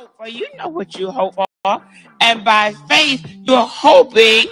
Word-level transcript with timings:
hope 0.00 0.16
for, 0.16 0.28
you 0.28 0.46
know 0.56 0.68
what 0.68 0.96
you 0.96 1.10
hope 1.10 1.34
for. 1.34 1.82
And 2.22 2.42
by 2.42 2.72
faith, 2.88 3.22
you're 3.42 3.66
hoping 3.66 4.46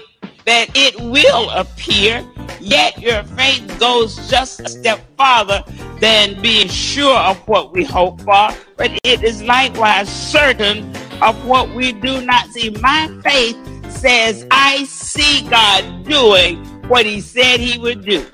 that 0.44 0.68
it 0.74 1.00
will 1.00 1.48
appear, 1.50 2.22
yet 2.60 2.98
your 3.00 3.22
faith 3.22 3.78
goes 3.80 4.28
just 4.28 4.60
a 4.60 4.68
step 4.68 5.00
farther 5.16 5.64
than 6.00 6.40
being 6.42 6.68
sure 6.68 7.16
of 7.16 7.38
what 7.48 7.72
we 7.72 7.82
hope 7.82 8.20
for, 8.20 8.50
but 8.76 8.90
it 9.04 9.24
is 9.24 9.42
likewise 9.42 10.10
certain 10.10 10.94
of 11.22 11.34
what 11.46 11.74
we 11.74 11.92
do 11.92 12.20
not 12.20 12.46
see. 12.48 12.68
My 12.82 13.08
faith 13.24 13.56
says, 13.90 14.46
I 14.50 14.84
see 14.84 15.48
God 15.48 16.04
doing 16.04 16.62
what 16.88 17.06
He 17.06 17.22
said 17.22 17.58
He 17.58 17.78
would 17.78 18.04
do. 18.04 18.26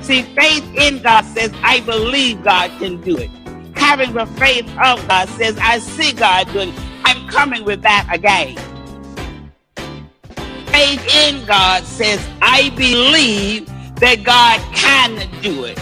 See, 0.00 0.22
faith 0.22 0.64
in 0.76 1.02
God 1.02 1.24
says, 1.24 1.52
I 1.62 1.80
believe 1.80 2.44
God 2.44 2.70
can 2.78 3.00
do 3.00 3.16
it. 3.16 3.39
Having 3.80 4.12
the 4.12 4.26
faith 4.26 4.68
of 4.78 5.06
God 5.08 5.28
says, 5.30 5.58
I 5.58 5.78
see 5.78 6.12
God 6.12 6.52
doing. 6.52 6.72
I'm 7.04 7.26
coming 7.28 7.64
with 7.64 7.82
that 7.82 8.06
again. 8.12 8.56
Faith 10.66 11.16
in 11.26 11.44
God 11.46 11.82
says, 11.82 12.24
I 12.40 12.70
believe 12.76 13.66
that 13.96 14.22
God 14.22 14.60
can 14.74 15.28
do 15.42 15.64
it. 15.64 15.76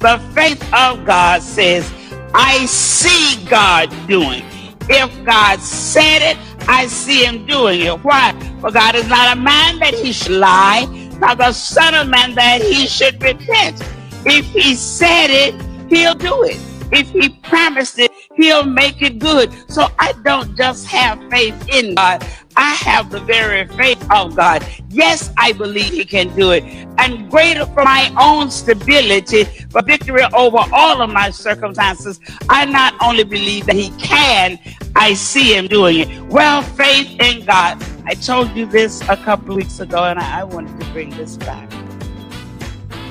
The 0.00 0.18
faith 0.34 0.62
of 0.74 1.04
God 1.04 1.42
says, 1.42 1.90
I 2.34 2.66
see 2.66 3.44
God 3.46 3.88
doing. 4.08 4.42
If 4.88 5.24
God 5.24 5.60
said 5.60 6.20
it, 6.22 6.36
I 6.68 6.86
see 6.86 7.24
him 7.24 7.46
doing 7.46 7.80
it. 7.82 8.02
Why? 8.02 8.32
For 8.60 8.72
God 8.72 8.96
is 8.96 9.08
not 9.08 9.36
a 9.36 9.40
man 9.40 9.78
that 9.78 9.94
he 9.94 10.12
should 10.12 10.32
lie, 10.32 10.86
not 11.20 11.38
the 11.38 11.52
son 11.52 11.94
of 11.94 12.08
man 12.08 12.34
that 12.34 12.60
he 12.62 12.86
should 12.86 13.22
repent. 13.22 13.80
If 14.26 14.46
he 14.46 14.74
said 14.74 15.28
it, 15.30 15.54
he'll 15.88 16.14
do 16.14 16.42
it. 16.42 16.58
If 16.94 17.10
he 17.10 17.28
promised 17.28 17.98
it, 17.98 18.12
he'll 18.36 18.64
make 18.64 19.02
it 19.02 19.18
good. 19.18 19.52
So 19.70 19.88
I 19.98 20.12
don't 20.24 20.56
just 20.56 20.86
have 20.86 21.18
faith 21.30 21.68
in 21.68 21.94
God. 21.96 22.24
I 22.56 22.74
have 22.74 23.10
the 23.10 23.20
very 23.20 23.66
faith 23.66 24.02
of 24.10 24.36
God. 24.36 24.64
Yes, 24.88 25.32
I 25.36 25.52
believe 25.52 25.92
He 25.92 26.04
can 26.04 26.34
do 26.36 26.52
it. 26.52 26.62
And 26.98 27.30
greater 27.30 27.66
for 27.66 27.84
my 27.84 28.12
own 28.20 28.50
stability, 28.50 29.44
for 29.44 29.82
victory 29.82 30.22
over 30.32 30.58
all 30.72 31.02
of 31.02 31.10
my 31.10 31.30
circumstances, 31.30 32.20
I 32.48 32.64
not 32.64 32.94
only 33.02 33.24
believe 33.24 33.66
that 33.66 33.76
He 33.76 33.90
can, 33.98 34.58
I 34.94 35.14
see 35.14 35.56
Him 35.56 35.66
doing 35.66 36.00
it. 36.00 36.20
Well, 36.26 36.62
faith 36.62 37.20
in 37.20 37.44
God. 37.44 37.82
I 38.06 38.14
told 38.14 38.50
you 38.56 38.66
this 38.66 39.00
a 39.08 39.16
couple 39.16 39.56
weeks 39.56 39.80
ago, 39.80 40.04
and 40.04 40.18
I 40.18 40.44
wanted 40.44 40.78
to 40.80 40.86
bring 40.92 41.10
this 41.10 41.36
back. 41.36 41.70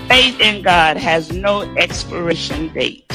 Faith 0.08 0.40
in 0.40 0.62
God 0.62 0.98
has 0.98 1.32
no 1.32 1.62
expiration 1.76 2.72
date. 2.74 3.06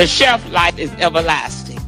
The 0.00 0.06
shelf 0.06 0.50
life 0.50 0.78
is 0.78 0.90
everlasting. 0.92 1.79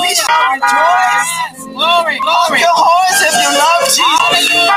We 0.00 0.14
shall 0.14 0.52
rejoice. 0.52 1.30
Glory, 1.74 2.18
glory. 2.20 2.60
Your 2.60 2.76
horse 2.76 3.22
if 3.22 3.34
you 3.42 3.50
love 3.58 3.84
Jesus. 3.88 4.70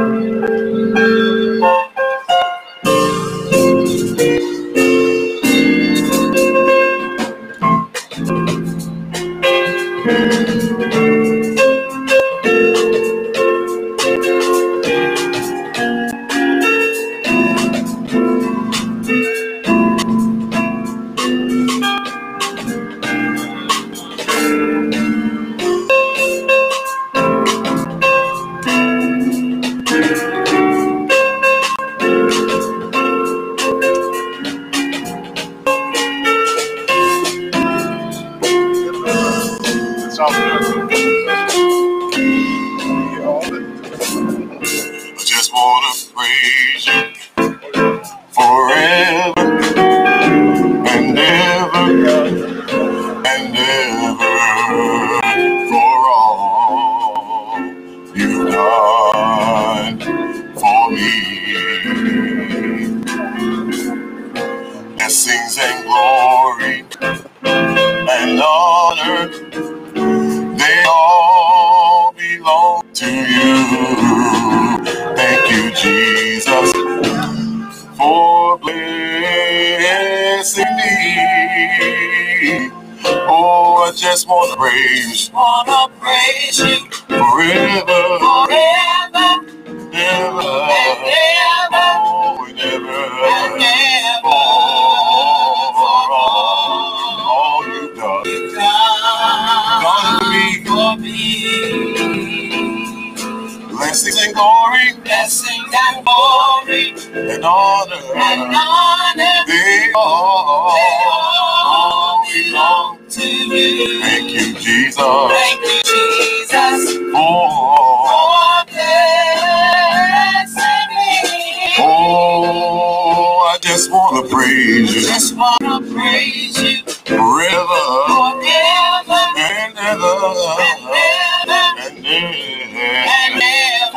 just 123.63 123.91
wanna 123.93 124.29
praise 124.29 124.95
you. 124.95 125.01
Just 125.03 125.37
wanna 125.37 125.81
praise 125.93 126.61
you. 126.61 126.83
Forever. 127.07 127.83
Forever. 128.09 129.23
And 129.39 129.79
ever. 129.79 130.17
And 130.59 130.83
ever. 130.91 131.65
And 131.81 132.07
ever. 132.07 132.83
And 133.17 133.43
ever. 133.43 133.93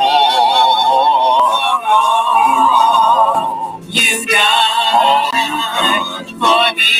For 3.82 3.90
you've 3.90 4.26
done 4.28 6.24
for 6.40 6.66
me. 6.76 6.94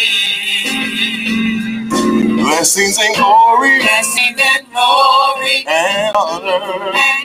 Blessings 2.42 2.98
and 2.98 3.14
glory. 3.16 3.78
Blessings 3.78 4.40
and 4.42 4.66
glory. 4.72 5.64
And 5.68 6.16
honor. 6.16 6.92
And 6.94 7.15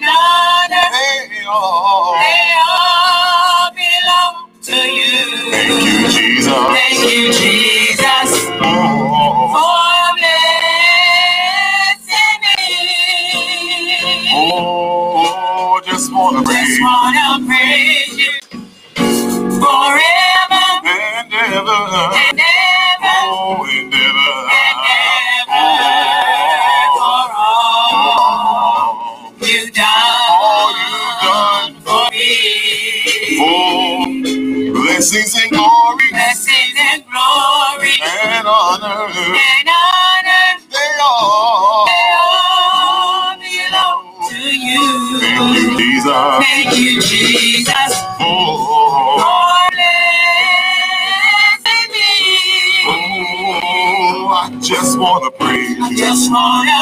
small 56.31 56.80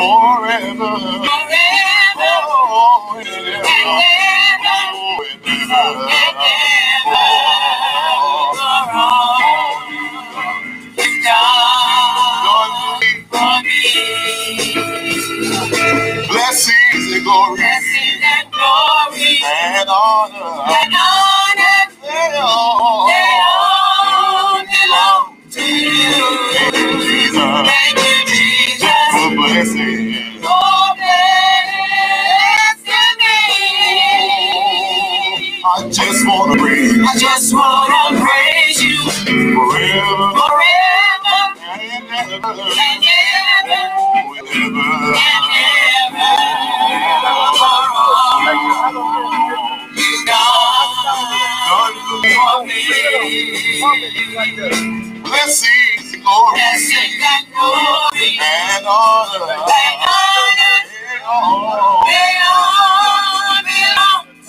forever. 0.00 0.74
Forever. 0.76 2.34
Oh, 2.72 3.04
forever. 3.10 3.69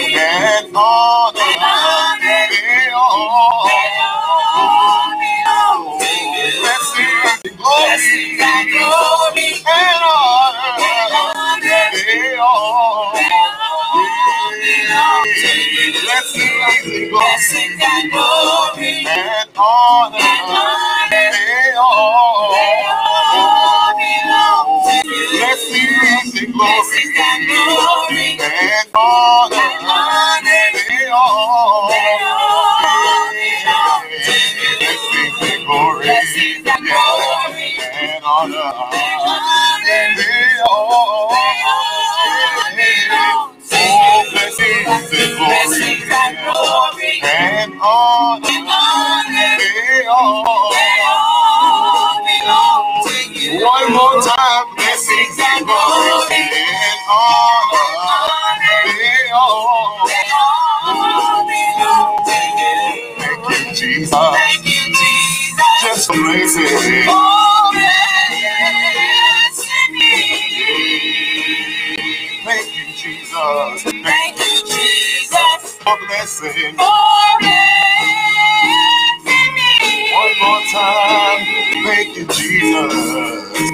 time. 80.75 81.41
Thank 81.85 82.17
you, 82.17 82.25
Jesus. 82.27 82.95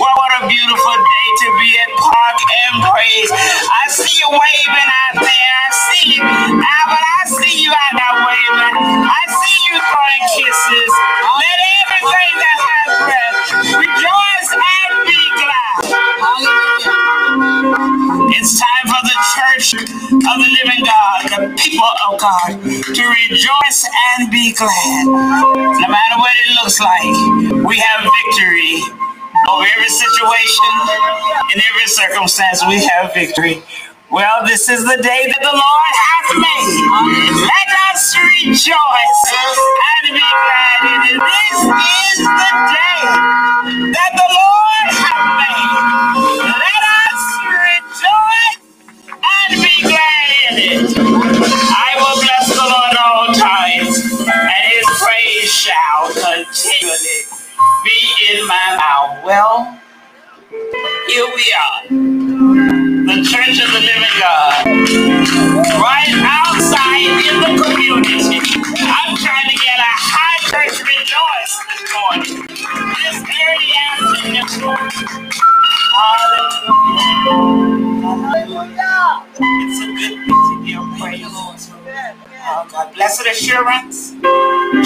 Well, 0.00 0.14
what 0.18 0.32
a 0.44 0.48
beautiful 0.48 0.96
day 0.98 1.28
to 1.44 1.48
be 1.60 1.70
at 1.78 1.90
Park 1.96 2.38
and 2.42 2.74
Praise. 2.84 3.30
I 3.32 3.84
see 3.88 4.12
you 4.20 4.28
waving 4.30 4.90
out 5.06 5.16
there. 5.24 5.54
I 5.64 5.70
see 5.88 6.06
you. 6.16 6.22
Ah, 6.24 6.84
but 6.90 7.04
I 7.04 7.20
see 7.30 7.56
you 7.64 7.72
out 7.72 7.94
there 7.96 8.16
waving. 8.26 8.76
I 9.08 9.22
see 9.30 9.58
you 9.70 9.76
throwing 9.80 10.24
kisses. 10.36 10.92
Let 11.40 11.58
everything 11.80 12.34
that 12.42 12.58
has 12.68 12.90
breath 13.06 13.36
rejoice 13.80 14.50
and 14.52 14.92
be 15.08 15.20
glad. 15.40 15.78
Hallelujah 16.20 18.01
of 20.26 20.36
the 20.40 20.50
living 20.64 20.84
God, 20.84 21.20
the 21.28 21.54
people 21.56 21.92
of 22.08 22.20
God, 22.20 22.50
to 22.62 23.02
rejoice 23.04 23.80
and 24.18 24.30
be 24.30 24.52
glad. 24.52 25.04
No 25.06 25.88
matter 25.88 26.16
what 26.18 26.32
it 26.32 26.50
looks 26.62 26.80
like, 26.80 27.64
we 27.66 27.78
have 27.78 28.00
victory 28.02 28.80
over 29.50 29.66
every 29.76 29.88
situation, 29.88 30.72
in 31.54 31.62
every 31.72 31.86
circumstance, 31.86 32.64
we 32.66 32.84
have 32.84 33.12
victory. 33.14 33.62
Well, 34.10 34.46
this 34.46 34.68
is 34.68 34.84
the 34.84 34.98
day 35.02 35.22
that 35.28 35.42
the 35.42 35.56
Lord 35.56 35.94
has 36.06 36.26
made. 36.36 37.48
Let 37.48 37.68
us 37.92 38.16
rejoice 38.16 39.24
and 39.32 40.14
be 40.14 40.20
glad 40.20 40.80
in 40.88 41.00
it. 41.16 41.18
This 41.20 41.60
is 41.64 42.18
the 42.24 42.52
day 42.72 43.00
that 43.92 44.12
the 44.14 44.28
Lord 44.28 44.71
blessed 83.02 83.26
assurance. 83.26 84.12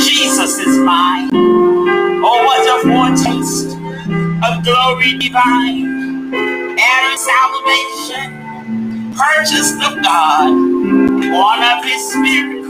Jesus 0.02 0.58
is 0.58 0.78
mine. 0.78 1.28
Oh, 1.34 2.44
what 2.46 2.64
a 2.64 2.88
foretaste 2.88 3.76
of 4.42 4.64
glory 4.64 5.18
divine 5.18 6.32
and 6.32 7.20
salvation, 7.20 9.12
purchased 9.12 9.76
of 9.84 10.02
God, 10.02 10.48
born 10.48 11.60
of 11.62 11.84
His 11.84 12.10
Spirit, 12.10 12.64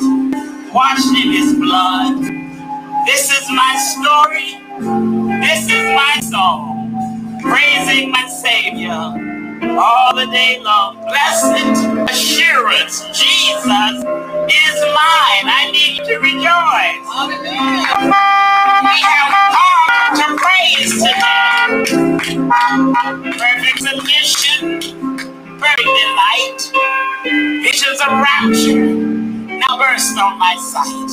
washed 0.75 1.15
in 1.15 1.31
His 1.31 1.55
blood. 1.55 2.23
This 3.07 3.31
is 3.31 3.49
my 3.49 3.73
story. 3.95 4.59
This 5.47 5.71
is 5.71 5.95
my 5.95 6.19
song, 6.25 7.39
praising 7.41 8.11
my 8.11 8.27
Savior 8.27 9.79
all 9.79 10.13
the 10.13 10.27
day 10.27 10.59
long. 10.61 10.97
Blessed 11.07 12.11
assurance, 12.11 13.05
Jesus 13.17 14.36
is 14.49 14.81
mine. 14.95 15.47
I 15.49 15.71
need 15.73 16.05
to 16.05 16.15
rejoice. 16.19 17.03
We 18.83 18.97
have 19.03 19.33
come 19.57 20.17
to 20.21 20.27
praise 20.43 20.93
today. 21.03 21.69
Perfect 23.39 23.79
submission, 23.79 24.81
perfect 25.59 25.93
delight, 26.01 26.59
visions 27.63 28.01
of 28.01 28.13
rapture 28.21 29.17
now 29.59 29.79
burst 29.79 30.17
on 30.19 30.39
my 30.39 30.55
sight. 30.57 31.11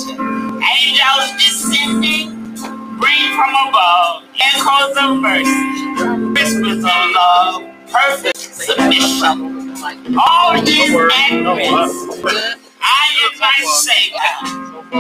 Angels 0.78 1.32
descending 1.42 2.54
bring 3.00 3.24
from 3.36 3.52
above 3.68 4.24
echoes 4.40 4.96
of 4.98 5.18
mercy, 5.22 6.34
whispers 6.34 6.84
of 6.84 7.12
love 7.16 7.74
perfect 7.92 8.38
submission. 8.38 9.76
All 10.18 10.62
these 10.62 10.96
actions, 11.14 12.63
I 12.84 13.06
am 13.24 13.40
my 13.40 13.60
Savior, 13.80 14.34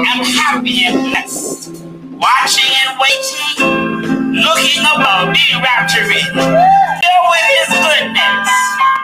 am 0.08 0.24
happy 0.24 0.86
and 0.86 1.12
blessed, 1.12 1.84
watching 2.16 2.72
and 2.88 3.00
waiting, 3.00 4.40
looking 4.40 4.82
above, 4.96 5.36
being 5.36 5.60
rapturing, 5.60 6.32
filled 6.32 7.28
with 7.28 7.48
His 7.60 7.70
goodness, 7.84 8.50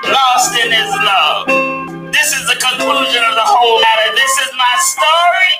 lost 0.08 0.56
in 0.63 0.72
His 0.72 0.92
love. 1.04 1.48
This 2.13 2.32
is 2.34 2.48
the 2.48 2.56
conclusion 2.56 3.24
of 3.28 3.36
the 3.36 3.48
whole 3.48 3.82
matter. 3.82 4.15
This 4.15 4.34
is 4.48 4.52
my 4.56 4.76
story. 4.80 5.54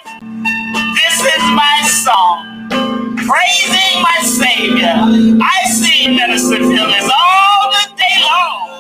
This 0.96 1.20
is 1.36 1.44
my 1.56 1.78
song. 1.84 2.70
Praising 3.18 4.02
my 4.02 4.20
Savior. 4.24 4.96
I 5.44 5.70
see 5.70 6.08
Minister 6.08 6.58
Phyllis 6.58 7.10
all 7.12 7.72
the 7.72 7.96
day 7.98 8.18
long. 8.24 8.79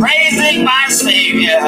Praising 0.00 0.64
my 0.64 0.88
Savior 0.90 1.60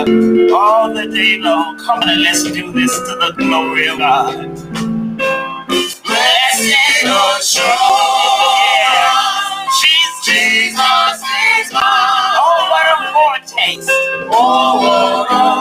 all 0.56 0.94
the 0.94 1.06
day 1.12 1.38
long. 1.38 1.78
Come 1.78 2.00
on 2.02 2.10
and 2.10 2.22
let's 2.22 2.44
do 2.44 2.72
this 2.72 2.92
to 2.92 3.16
the 3.20 3.34
glory 3.38 3.88
of 3.88 3.98
God. 3.98 4.36
Blessed 6.04 7.04
assurance, 7.04 7.54
she's 9.80 10.14
Jesus 10.26 11.20
is 11.58 11.72
mine. 11.72 12.34
Oh, 12.40 12.68
what 12.70 12.86
a 12.86 12.96
foretaste! 13.12 13.90
Oh, 14.32 14.80
what 14.82 15.32
a 15.32 15.51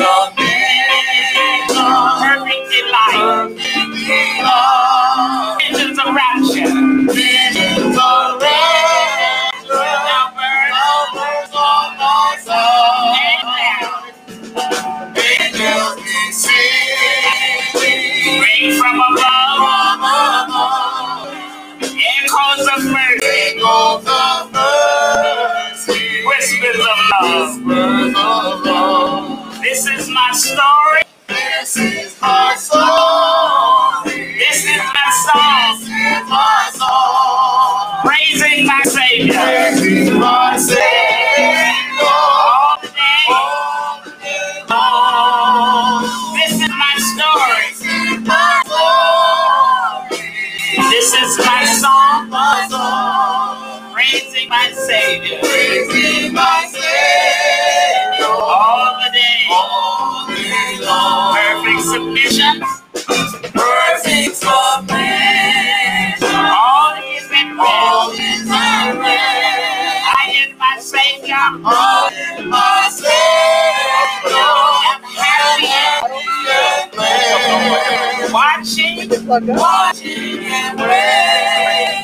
submission, 0.00 1.68
perfect 2.22 2.64
delight. 2.72 3.48
Visions 5.60 5.98
of 5.98 6.14
rapture, 6.14 7.12
visions 7.14 7.98
of 7.98 8.42
from 18.78 19.00
above. 19.00 19.60
Echoes 21.82 22.68
of 22.76 22.84
mercy. 22.92 23.26
Echoes 23.26 24.06
of 24.08 24.52
mercy. 24.52 26.24
Whispers 26.26 26.76
of 26.76 26.98
love. 27.12 27.56
Whispers 27.66 28.14
of 28.16 28.66
love. 28.66 29.29
This 29.62 29.86
is 29.88 30.08
my 30.08 30.30
story. 30.32 31.02
This 31.28 31.76
is 31.76 32.16
my 32.22 32.56
story. 32.56 34.12
This 34.38 34.64
is 34.64 34.78
my 34.94 35.10
song. 35.12 35.76
This 35.76 35.84
is 35.84 36.30
my 36.30 36.70
song. 36.74 38.02
Praising 38.04 38.66
my 38.66 38.82
Savior. 38.84 39.34
Praising 39.34 40.20
my 40.20 40.56
Savior. 40.58 41.19
Watching 79.30 80.44
and 80.44 80.78
praying. 80.78 82.02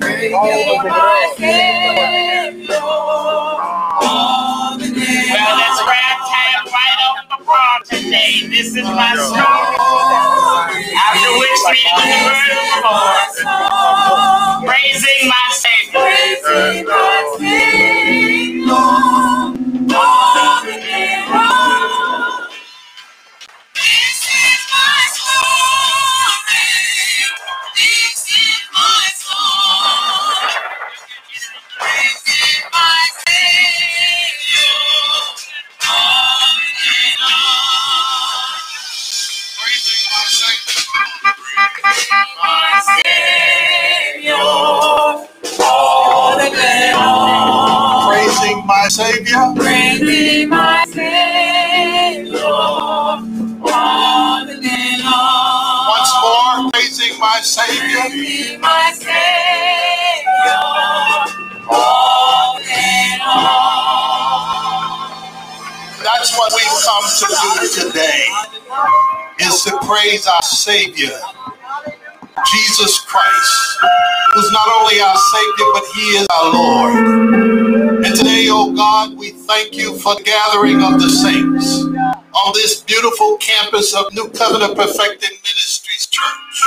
Praising 0.00 0.82
my 0.88 1.34
Savior. 1.38 2.68
Well, 5.30 5.56
let's 5.58 5.82
grab 5.84 6.18
time 6.28 6.66
right 6.66 7.00
off 7.06 7.18
the 7.30 7.44
bar 7.44 7.80
today. 7.84 8.48
This 8.48 8.68
is 8.76 8.84
my 8.84 9.14
story. 9.16 9.76
After 10.96 11.32
which 11.38 11.60
we 11.68 11.78
do 11.96 12.02
the 12.04 12.18
word 12.26 12.50
of 12.52 13.36
the 13.36 13.46
Lord. 13.46 14.66
Praising 14.66 15.28
my 15.28 15.46
Savior. 15.52 16.00
This 16.04 16.44
Praising 48.08 48.66
my 48.66 48.88
Savior. 48.88 49.54
Praising 49.56 50.50
my 50.50 50.84
Savior. 50.88 52.46
On 52.46 54.50
and 54.50 55.02
on. 55.04 55.88
Once 55.88 56.12
more, 56.22 56.70
praising 56.72 57.18
my 57.20 57.40
Savior. 57.42 58.00
Praising 58.10 58.60
my 58.60 58.92
Savior. 58.94 60.60
On 61.70 62.62
and 62.62 63.22
on. 63.22 64.86
That's 66.04 66.38
what 66.38 66.52
we've 66.54 66.84
come 66.86 67.04
to 67.20 67.26
do 67.42 67.90
today, 67.90 68.26
is 69.40 69.62
to 69.64 69.78
praise 69.86 70.26
our 70.26 70.42
Savior, 70.42 71.18
Jesus 72.46 73.00
Christ, 73.00 73.78
who's 74.34 74.50
not 74.52 74.68
only 74.80 75.00
our 75.00 75.16
Savior, 75.16 75.66
but 75.72 75.84
He 75.94 76.02
is 76.18 76.26
our 76.30 76.52
Lord. 76.52 78.04
And 78.04 78.16
today, 78.16 78.48
oh 78.50 78.72
God, 78.74 79.16
we 79.16 79.30
thank 79.30 79.74
you 79.74 79.98
for 79.98 80.16
the 80.16 80.22
gathering 80.22 80.82
of 80.82 81.00
the 81.00 81.08
saints 81.08 81.84
on 81.84 82.52
this 82.54 82.80
beautiful 82.82 83.36
campus 83.36 83.94
of 83.94 84.12
New 84.12 84.28
Covenant 84.30 84.76
Perfecting 84.76 85.38
Ministries 85.44 86.06
Church. 86.06 86.62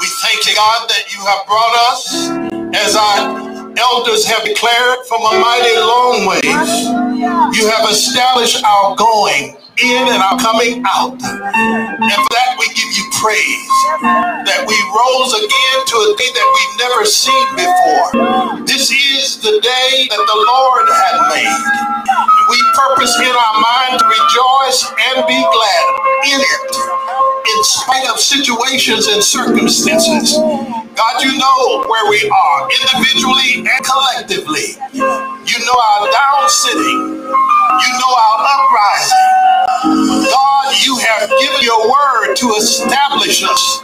We 0.00 0.06
thank 0.22 0.46
you, 0.46 0.54
God, 0.54 0.88
that 0.88 1.12
you 1.12 1.20
have 1.24 1.46
brought 1.46 1.74
us, 1.92 2.28
as 2.74 2.96
our 2.96 3.74
elders 3.78 4.24
have 4.26 4.44
declared, 4.44 4.98
from 5.08 5.20
a 5.20 5.38
mighty 5.40 5.76
long 5.76 6.26
ways. 6.26 7.58
You 7.58 7.68
have 7.70 7.90
established 7.90 8.62
our 8.64 8.96
going 8.96 9.56
in 9.82 10.08
and 10.08 10.22
our 10.22 10.38
coming 10.40 10.80
out. 10.88 11.20
And 11.20 12.12
for 12.16 12.32
that, 12.32 12.50
we 12.56 12.66
give 12.72 12.90
you 12.96 13.04
praise. 13.20 13.72
That 14.48 14.64
we 14.64 14.76
rose 14.96 15.32
again 15.36 15.78
to 15.84 15.96
a 16.00 16.10
day 16.16 16.30
that 16.32 16.48
we've 16.48 16.76
never 16.80 17.02
seen 17.04 17.46
before. 17.60 18.64
This 18.64 18.88
is 18.88 19.36
the 19.44 19.60
day 19.60 20.08
that 20.08 20.22
the 20.22 20.38
Lord 20.48 20.86
had 20.88 21.16
made. 21.28 21.60
We 22.48 22.58
purpose 22.72 23.12
in 23.20 23.32
our 23.32 23.56
mind 23.60 24.00
to 24.00 24.06
rejoice 24.06 24.80
and 25.12 25.26
be 25.28 25.40
glad 25.44 25.84
in 26.32 26.40
it, 26.40 26.72
in 27.52 27.60
spite 27.64 28.08
of 28.08 28.20
situations 28.20 29.08
and 29.08 29.22
circumstances. 29.22 30.38
God, 30.96 31.14
you 31.20 31.36
know 31.36 31.84
where 31.84 32.08
we 32.08 32.24
are, 32.30 32.68
individually 32.70 33.60
and 33.68 33.80
collectively. 33.84 34.80
You 34.94 35.58
know 35.68 35.76
our 35.76 36.08
down 36.08 36.48
sitting. 36.48 37.55
You 37.82 37.92
know 38.00 38.12
our 38.14 38.38
uprising. 38.54 39.26
God, 40.18 40.74
you 40.86 40.98
have 40.98 41.28
given 41.40 41.62
your 41.62 41.90
word 41.90 42.34
to 42.36 42.48
establish 42.58 43.44
us. 43.44 43.80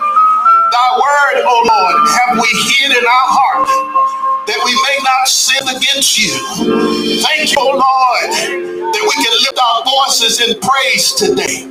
Thy 0.72 0.88
word, 0.96 1.44
O 1.46 1.54
Lord, 1.68 2.08
have 2.10 2.38
we 2.38 2.48
hid 2.72 2.92
in 2.98 3.04
our 3.04 3.28
heart 3.36 3.68
that 4.48 4.60
we 4.64 4.74
may 4.74 4.98
not 5.04 5.28
sin 5.28 5.68
against 5.76 6.18
you. 6.18 6.32
Thank 7.22 7.52
you, 7.52 7.58
O 7.60 7.70
Lord, 7.72 8.30
that 8.94 9.02
we 9.04 9.16
can 9.24 9.34
lift 9.42 9.58
our 9.60 9.84
voices 9.84 10.40
in 10.40 10.60
praise 10.60 11.12
today 11.14 11.64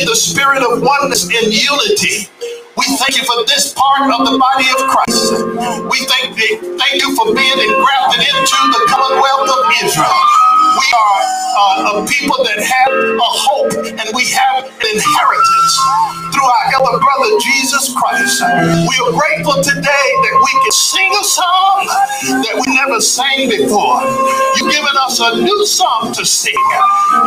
in 0.00 0.06
the 0.06 0.16
spirit 0.16 0.62
of 0.62 0.82
oneness 0.82 1.24
and 1.24 1.52
unity. 1.52 2.28
We 2.76 2.84
thank 2.98 3.16
you 3.16 3.24
for 3.24 3.46
this 3.46 3.72
part 3.72 4.10
of 4.10 4.26
the 4.26 4.34
body 4.38 4.66
of 4.74 4.80
Christ. 4.90 5.30
We 5.86 5.98
thank 6.10 6.34
you, 6.34 6.74
thank 6.74 6.98
you 6.98 7.14
for 7.14 7.30
being 7.30 7.58
engrafted 7.62 8.20
into 8.26 8.58
the 8.74 8.82
commonwealth 8.90 9.46
of 9.46 9.62
Israel. 9.78 10.22
We 10.74 10.88
are 10.90 11.20
uh, 11.54 12.02
a 12.02 12.06
people 12.10 12.34
that 12.42 12.58
have 12.58 12.92
a 12.92 13.30
hope 13.46 13.72
and 13.78 14.08
we 14.18 14.26
have 14.34 14.66
an 14.66 14.86
inheritance 14.90 15.72
through 16.34 16.50
our 16.50 16.64
elder 16.74 16.98
brother 16.98 17.30
Jesus 17.46 17.94
Christ. 17.94 18.42
We 18.42 18.94
are 19.06 19.12
grateful 19.14 19.62
today 19.62 20.06
that 20.26 20.36
we 20.42 20.52
can 20.66 20.74
sing 20.74 21.12
a 21.14 21.24
song 21.24 21.78
that 22.42 22.56
we 22.58 22.74
never 22.74 23.00
sang 23.00 23.48
before. 23.54 24.02
You've 24.58 24.72
given 24.74 24.96
us 25.06 25.20
a 25.22 25.38
new 25.46 25.66
song 25.66 26.10
to 26.14 26.26
sing. 26.26 26.58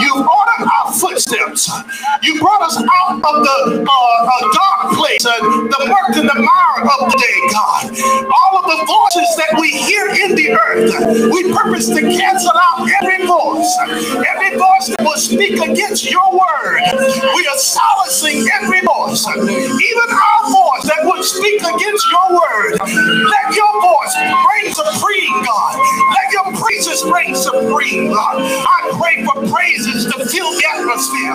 You've 0.03 0.27
ordered 0.27 0.67
footsteps. 0.93 1.69
You 2.23 2.39
brought 2.39 2.61
us 2.61 2.77
out 2.77 3.15
of 3.17 3.35
the 3.43 3.85
uh, 3.87 3.91
uh, 3.91 4.53
dark 4.53 4.95
place 4.95 5.25
and 5.25 5.71
the 5.71 5.81
murk 5.87 6.17
and 6.17 6.29
the 6.29 6.39
mire 6.39 6.81
of 6.85 7.11
the 7.11 7.17
day, 7.17 7.37
God. 7.51 7.83
All 8.31 8.53
of 8.59 8.65
the 8.65 8.79
voices 8.85 9.29
that 9.37 9.57
we 9.59 9.69
hear 9.71 10.07
in 10.09 10.35
the 10.35 10.51
earth, 10.51 11.31
we 11.33 11.51
purpose 11.53 11.87
to 11.89 12.01
cancel 12.01 12.53
out 12.55 12.87
every 13.01 13.25
voice, 13.25 13.71
every 14.27 14.57
voice 14.57 14.87
that 14.95 15.01
will 15.01 15.17
speak 15.17 15.59
against 15.59 16.09
your 16.09 16.31
word. 16.31 16.81
We 17.35 17.47
are 17.47 17.57
silencing 17.57 18.45
every 18.61 18.81
voice, 18.81 19.27
even 19.27 20.07
our 20.09 20.41
voice 20.51 20.85
that 20.87 21.01
would 21.03 21.23
speak 21.23 21.61
against 21.61 22.05
your 22.11 22.27
word. 22.37 22.71
Let 22.79 23.55
your 23.55 23.73
voice 23.81 24.13
reign 24.17 24.73
supreme, 24.73 25.35
God. 25.45 25.73
Let 26.13 26.27
your 26.33 26.47
praises 26.61 27.03
reign 27.05 27.35
supreme, 27.35 28.11
God. 28.11 28.41
I 28.41 28.77
pray 28.99 29.23
for 29.25 29.47
praises 29.53 30.05
to 30.05 30.25
fill 30.25 30.51
the 30.51 30.65
atmosphere, 30.77 31.33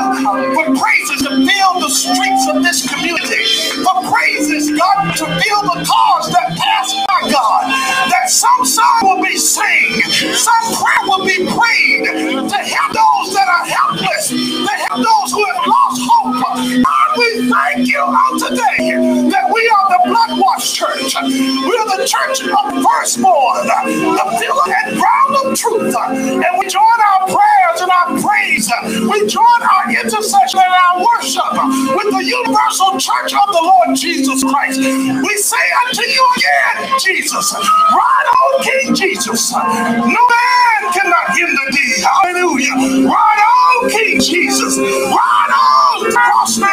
for 0.54 0.66
praises 0.78 1.18
to 1.26 1.30
fill 1.46 1.80
the 1.80 1.90
streets 1.90 2.46
of 2.48 2.62
this 2.62 2.86
community, 2.88 3.42
for 3.82 4.10
praises, 4.10 4.70
God, 4.70 5.16
to 5.16 5.26
fill 5.26 5.62
the 5.62 5.84
cars 5.84 6.26
that 6.30 6.46
pass 6.56 6.88
by, 7.06 7.30
God, 7.30 7.64
that 8.10 8.30
some 8.30 8.64
song 8.64 9.00
will 9.02 9.22
be 9.22 9.36
sang, 9.36 10.02
some 10.34 10.64
prayer 10.78 11.02
will 11.04 11.26
be 11.26 11.46
prayed 11.46 12.04
to 12.48 12.58
help 12.58 12.92
those 12.94 13.34
that 13.34 13.48
are 13.48 13.66
helpless, 13.66 14.28
to 14.28 14.74
help 14.88 14.98
those 15.02 15.30
who 15.32 15.44
have 15.44 15.66
lost 15.66 16.00
hope. 16.04 16.82
God, 16.82 17.18
we 17.18 17.50
thank 17.50 17.88
you 17.88 17.98
on 17.98 18.38
today 18.38 18.94
that 19.30 19.46
we 19.52 19.62
are 19.76 19.86
the 19.90 20.00
blood 20.08 20.38
washed 20.38 20.74
church. 20.74 21.14
We 21.22 21.74
are 21.78 21.96
the 21.98 22.06
church 22.06 22.42
of 22.42 22.64
firstborn, 22.82 23.66
the 23.66 24.26
pillar 24.38 24.68
and 24.86 24.98
ground 24.98 25.32
of 25.44 25.58
truth. 25.58 25.94
And 25.98 26.58
we 26.58 26.66
join 26.68 26.82
our 26.82 27.26
prayers 27.26 27.80
and 27.80 27.90
our 27.90 28.08
praise. 28.20 28.70
We 29.10 29.26
join 29.32 29.62
our 29.64 29.88
intercession 29.88 30.60
and 30.60 30.74
our 30.76 31.00
worship 31.00 31.56
with 31.96 32.08
the 32.12 32.20
universal 32.20 33.00
church 33.00 33.32
of 33.32 33.48
the 33.48 33.62
Lord 33.64 33.96
Jesus 33.96 34.44
Christ. 34.44 34.76
We 34.76 35.32
say 35.40 35.66
unto 35.86 36.04
you 36.04 36.24
again, 36.36 36.92
Jesus, 37.00 37.48
right 37.56 38.28
on 38.28 38.62
King 38.62 38.94
Jesus. 38.94 39.52
No 39.52 40.20
man 40.20 40.80
cannot 40.92 41.32
hinder 41.32 41.66
thee. 41.72 42.04
Hallelujah. 42.04 43.08
Right 43.08 43.40
on 43.40 43.88
King 43.88 44.20
Jesus. 44.20 44.76
Right 44.76 45.50
on 45.56 46.08
across 46.12 46.56
the, 46.56 46.68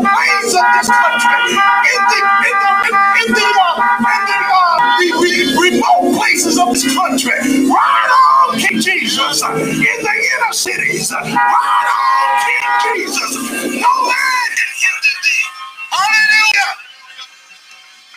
plains 0.00 0.52
of 0.56 0.64
this 0.80 0.88
country. 0.88 1.36
In 1.92 2.02
the 2.08 2.20
in 2.48 2.56
the 2.56 2.72
in, 2.88 2.94
in 3.20 3.28
the 3.36 3.48
uh, 3.52 4.00
in 4.08 4.20
the, 4.24 4.38
uh, 4.48 4.96
the 4.96 5.08
remote 5.60 6.16
places 6.16 6.56
of 6.58 6.72
this 6.72 6.88
country. 6.88 7.27
Right 9.18 9.30
Jesus. 9.34 9.42
In 9.42 10.04
the 10.04 10.14
inner 10.34 10.54
cities. 10.54 11.12
Ride 11.12 11.90
on, 11.94 12.40
King 12.44 13.06
Jesus. 13.06 13.32
No 13.36 13.92
man 14.06 14.50
can 14.56 14.72
hinder 14.80 15.16
thee. 15.24 15.44
Hallelujah. 15.90 16.72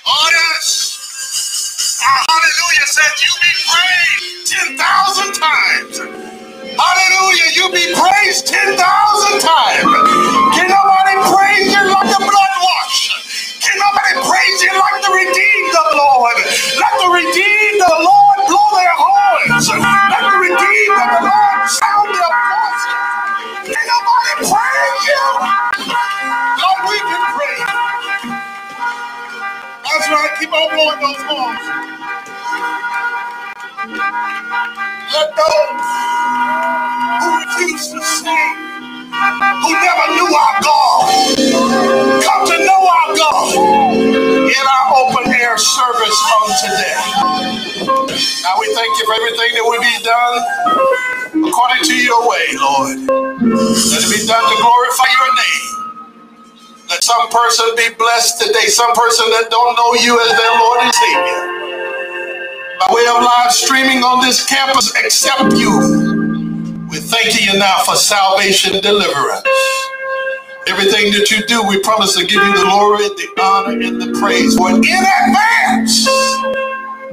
Yes. 0.08 2.02
Our 2.04 2.20
hallelujah 2.30 2.88
said 2.88 3.14
you 3.24 3.34
be 3.42 3.54
praised 3.70 4.78
10,000 4.78 5.34
times. 5.36 5.96
Hallelujah. 6.78 7.50
You 7.56 7.66
be 7.72 7.86
praised 7.96 8.48
10,000 8.48 8.78
times. 9.42 9.92
Can 10.56 10.68
nobody 10.70 11.16
praise 11.32 11.68
you 11.74 11.84
like 11.90 12.10
the 12.12 12.22
blood 12.22 12.56
wash? 12.62 13.60
Can 13.62 13.78
nobody 13.80 14.14
praise 14.30 14.60
you 14.64 14.74
like 14.80 15.00
the 15.04 15.12
redeemed 15.14 15.74
of 15.78 15.86
the 15.92 15.98
Lord? 15.98 16.38
Let 16.80 16.94
the 17.02 17.10
redeemed 17.16 17.82
of 17.82 17.90
the 17.98 18.04
Lord 18.06 18.38
blow 18.48 18.68
their 18.78 18.96
horns. 18.98 19.66
Let 20.62 21.10
the 21.12 21.22
Lord 21.28 21.70
sound 21.70 22.10
their 22.16 22.36
voices. 22.50 23.00
Can 23.74 23.84
nobody 23.88 24.34
praise 24.52 25.02
you? 25.10 25.24
Lord, 26.46 26.82
we 26.90 26.98
can 27.00 27.24
praise. 27.36 27.94
That's 29.84 30.10
right. 30.10 30.32
Keep 30.40 30.54
on 30.54 30.70
blowing 30.76 31.02
those 31.02 31.24
horns. 31.28 31.88
Let 35.14 35.30
those 35.38 35.86
who 37.08 37.30
refuse 37.40 37.88
to 37.94 38.02
sing, 38.04 38.74
who 39.50 39.72
never 39.74 40.08
knew 40.16 40.30
our 40.36 40.62
God, 40.64 41.38
come 42.10 42.48
to 42.48 42.66
know 42.66 42.82
our 42.88 43.16
God 43.18 43.56
in 44.36 44.66
our 44.68 44.88
open 44.98 45.34
air 45.34 45.58
service 45.58 46.20
on 46.38 46.50
today. 46.62 47.21
Now 48.44 48.56
we 48.60 48.68
thank 48.76 48.92
you 49.00 49.06
for 49.06 49.16
everything 49.16 49.52
that 49.56 49.66
will 49.66 49.82
be 49.82 49.98
done 50.04 50.36
according 51.48 51.84
to 51.86 51.96
your 51.96 52.28
way, 52.30 52.46
Lord. 52.58 52.98
Let 53.78 54.02
it 54.04 54.12
be 54.12 54.26
done 54.28 54.44
to 54.44 54.58
glorify 54.62 55.10
your 55.14 55.32
name. 55.36 55.68
Let 56.90 57.04
some 57.04 57.30
person 57.30 57.66
be 57.78 57.90
blessed 57.98 58.42
today, 58.42 58.68
some 58.68 58.94
person 58.96 59.30
that 59.32 59.50
don't 59.52 59.76
know 59.78 59.94
you 60.04 60.20
as 60.22 60.32
their 60.38 60.54
Lord 60.60 60.80
and 60.84 60.94
Savior. 60.94 61.42
By 62.80 62.88
way 62.94 63.06
of 63.10 63.24
live 63.24 63.52
streaming 63.54 64.04
on 64.04 64.26
this 64.26 64.46
campus, 64.48 64.96
accept 64.96 65.54
you. 65.56 66.10
We're 66.90 67.02
thanking 67.02 67.46
you 67.54 67.60
now 67.60 67.80
for 67.86 67.96
salvation 67.96 68.74
and 68.76 68.84
deliverance. 68.84 69.48
Everything 70.68 71.12
that 71.14 71.32
you 71.32 71.46
do, 71.48 71.64
we 71.68 71.82
promise 71.82 72.16
to 72.18 72.26
give 72.26 72.42
you 72.44 72.54
the 72.56 72.64
glory, 72.64 73.08
the 73.10 73.30
honor, 73.42 73.80
and 73.82 74.02
the 74.02 74.20
praise 74.20 74.56
for 74.58 74.72
it 74.72 74.78
in 74.78 75.04
advance. 75.22 76.08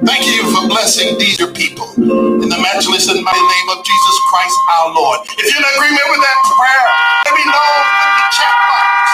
Thank 0.07 0.27
you 0.27 0.43
for 0.51 0.67
blessing 0.69 1.19
these 1.19 1.39
your 1.39 1.53
people. 1.53 1.93
In 1.97 2.49
the 2.49 2.59
matchless 2.59 3.09
and 3.09 3.23
mighty 3.23 3.41
name 3.43 3.69
of 3.77 3.85
Jesus 3.85 4.17
Christ 4.31 4.59
our 4.79 4.95
Lord. 4.95 5.21
If 5.29 5.45
you're 5.45 5.61
in 5.61 5.69
agreement 5.77 6.09
with 6.11 6.23
that 6.25 6.39
prayer, 6.57 6.87
let 7.29 7.35
me 7.37 7.45
know 7.47 7.71
with 8.01 8.15
the 8.19 8.27
chat 8.35 8.57
box, 8.67 9.05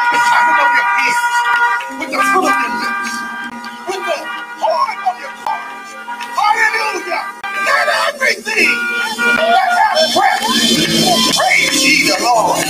with 0.00 0.12
the 0.16 0.20
clapping 0.26 0.58
of 0.64 0.70
your 0.74 0.88
hands, 0.96 1.22
with 2.00 2.10
the 2.10 2.22
fruit 2.32 2.46
of 2.48 2.56
your 2.58 2.74
lips, 2.80 3.10
with 3.92 4.02
the 4.08 4.18
horn 4.64 4.98
of 5.12 5.16
your 5.20 5.34
heart. 5.44 5.64
Hallelujah. 6.34 7.22
Let 7.44 7.88
everything 8.14 8.72
that 9.36 9.70
have 9.76 10.14
breath 10.16 10.42
praise 11.36 11.78
ye 11.84 12.08
the 12.08 12.16
Lord. 12.24 12.64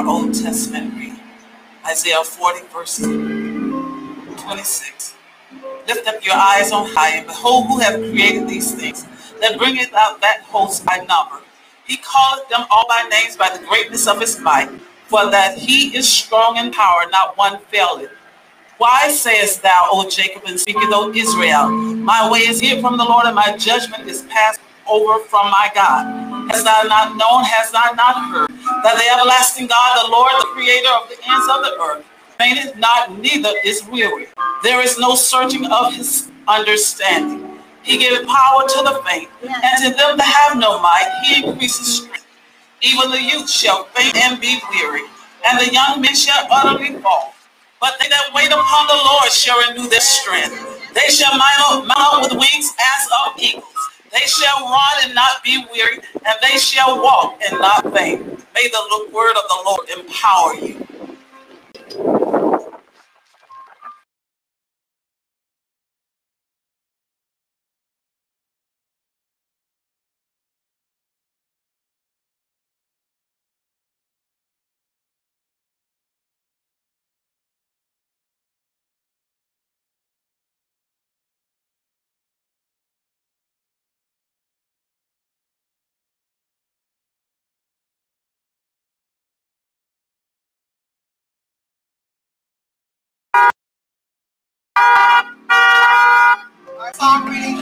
Our 0.00 0.08
Old 0.08 0.32
Testament 0.32 0.96
read 0.96 1.20
Isaiah 1.86 2.24
40, 2.24 2.66
verse 2.72 3.00
26. 3.00 5.14
Lift 5.86 6.08
up 6.08 6.24
your 6.24 6.36
eyes 6.36 6.72
on 6.72 6.88
high 6.88 7.16
and 7.16 7.26
behold 7.26 7.66
who 7.66 7.80
have 7.80 8.00
created 8.00 8.48
these 8.48 8.74
things, 8.74 9.04
that 9.42 9.58
bringeth 9.58 9.92
out 9.92 10.22
that 10.22 10.40
host 10.44 10.86
by 10.86 11.04
number. 11.06 11.44
He 11.86 11.98
calleth 11.98 12.48
them 12.48 12.64
all 12.70 12.86
by 12.88 13.06
names 13.10 13.36
by 13.36 13.54
the 13.54 13.62
greatness 13.66 14.06
of 14.06 14.22
his 14.22 14.40
might, 14.40 14.70
for 15.04 15.30
that 15.30 15.58
he 15.58 15.94
is 15.94 16.08
strong 16.08 16.56
in 16.56 16.72
power, 16.72 17.04
not 17.10 17.36
one 17.36 17.58
faileth. 17.68 18.10
Why 18.78 19.10
sayest 19.10 19.62
thou, 19.62 19.88
O 19.92 20.08
Jacob, 20.08 20.44
and 20.46 20.58
speaketh, 20.58 20.94
O 20.94 21.12
Israel, 21.12 21.68
my 21.68 22.26
way 22.30 22.38
is 22.38 22.58
hid 22.58 22.80
from 22.80 22.96
the 22.96 23.04
Lord, 23.04 23.26
and 23.26 23.34
my 23.34 23.54
judgment 23.58 24.08
is 24.08 24.22
passed 24.22 24.60
over 24.90 25.22
from 25.24 25.46
my 25.50 25.70
God? 25.74 26.50
Has 26.50 26.64
thou 26.64 26.82
not 26.82 27.16
known, 27.16 27.44
has 27.44 27.70
thou 27.70 27.92
not 27.94 28.16
heard, 28.28 28.50
that 28.82 28.98
the 28.98 29.06
everlasting 29.14 29.68
God, 29.68 30.04
the 30.04 30.10
Lord, 30.10 30.32
the 30.40 30.48
creator 30.52 30.90
of 30.90 31.08
the 31.08 31.16
ends 31.30 31.46
of 31.48 31.62
the 31.62 31.78
earth, 31.80 32.04
fainteth 32.38 32.76
not, 32.76 33.16
neither 33.18 33.52
is 33.64 33.86
weary. 33.86 34.26
There 34.62 34.82
is 34.82 34.98
no 34.98 35.14
searching 35.14 35.66
of 35.66 35.94
his 35.94 36.30
understanding. 36.48 37.58
He 37.82 37.98
giveth 37.98 38.26
power 38.26 38.66
to 38.68 38.78
the 38.82 39.02
faint, 39.06 39.30
and 39.42 39.76
to 39.84 39.90
them 39.96 40.18
that 40.18 40.48
have 40.50 40.58
no 40.58 40.80
might, 40.80 41.08
he 41.24 41.46
increases 41.46 42.02
strength. 42.02 42.26
Even 42.82 43.10
the 43.10 43.22
youth 43.22 43.48
shall 43.50 43.84
faint 43.94 44.16
and 44.16 44.40
be 44.40 44.60
weary, 44.70 45.02
and 45.46 45.58
the 45.60 45.72
young 45.72 46.00
men 46.00 46.14
shall 46.14 46.46
utterly 46.50 46.98
fall. 47.00 47.34
But 47.80 47.96
they 48.00 48.08
that 48.08 48.32
wait 48.34 48.52
upon 48.52 48.86
the 48.88 48.94
Lord 48.96 49.30
shall 49.32 49.58
renew 49.68 49.88
their 49.88 50.00
strength. 50.00 50.54
They 50.94 51.08
shall 51.12 51.32
mount 51.38 51.86
mount 51.88 52.00
up 52.00 52.22
with 52.22 52.32
wings 52.32 52.72
as 52.76 53.08
of 53.24 53.40
eagles. 53.40 53.69
They 54.12 54.26
shall 54.26 54.64
run 54.64 55.04
and 55.04 55.14
not 55.14 55.44
be 55.44 55.64
weary, 55.72 55.98
and 56.14 56.36
they 56.42 56.58
shall 56.58 57.02
walk 57.02 57.40
and 57.48 57.60
not 57.60 57.94
faint. 57.94 58.26
May 58.54 58.68
the 58.68 59.08
word 59.12 59.36
of 59.36 59.44
the 59.48 59.62
Lord 59.66 59.88
empower 59.90 60.54
you. 60.56 60.86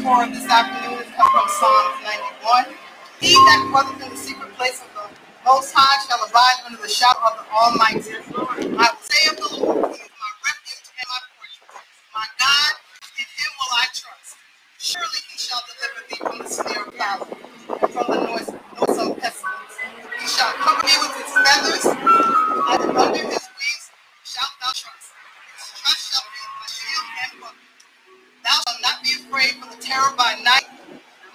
For 0.09 0.25
this 0.33 0.49
afternoon 0.49 1.05
is 1.05 1.11
come 1.21 1.29
from 1.37 1.49
Psalms 1.53 2.01
91. 2.41 2.73
He 3.21 3.37
that 3.45 3.61
dwelleth 3.69 4.01
in 4.01 4.09
the 4.09 4.17
secret 4.17 4.49
place 4.57 4.81
of 4.81 4.89
the 4.97 5.05
Most 5.45 5.69
High 5.77 6.01
shall 6.09 6.25
abide 6.25 6.65
under 6.65 6.81
the 6.81 6.89
shadow 6.89 7.21
of 7.29 7.37
the 7.37 7.45
Almighty. 7.53 8.17
I 8.73 8.89
will 8.89 9.05
say 9.05 9.23
of 9.29 9.37
the 9.37 9.49
Lord, 9.61 9.93
He 9.93 10.01
is 10.01 10.13
my 10.17 10.33
refuge 10.49 10.89
and 10.97 11.09
my 11.13 11.21
fortress. 11.37 11.85
My 12.17 12.25
God, 12.41 12.73
in 13.21 13.29
Him 13.37 13.53
will 13.61 13.73
I 13.77 13.87
trust. 13.93 14.33
Surely 14.81 15.21
He 15.29 15.37
shall 15.37 15.61
deliver 15.69 16.01
thee 16.09 16.21
from 16.25 16.37
the 16.41 16.49
snare 16.49 16.85
of 16.89 16.95
fowler 16.97 17.29
and 17.69 17.91
from 17.93 18.07
the 18.09 18.19
noise, 18.33 18.49
noisome 18.81 19.13
pestilence. 19.21 19.77
He 19.77 20.25
shall 20.25 20.53
cover 20.57 20.89
thee 20.89 21.01
with 21.05 21.15
His 21.21 21.33
feathers, 21.37 21.85
and 21.85 22.81
under 22.97 23.25
His 23.29 23.45
wings 23.61 23.85
shalt 24.25 24.57
thou 24.57 24.73
trust. 24.73 24.98
Thou 28.49 28.57
shalt 28.65 28.81
not 28.81 29.05
be 29.05 29.13
afraid 29.13 29.61
for 29.61 29.69
the 29.69 29.77
terror 29.77 30.17
by 30.17 30.41
night, 30.43 30.65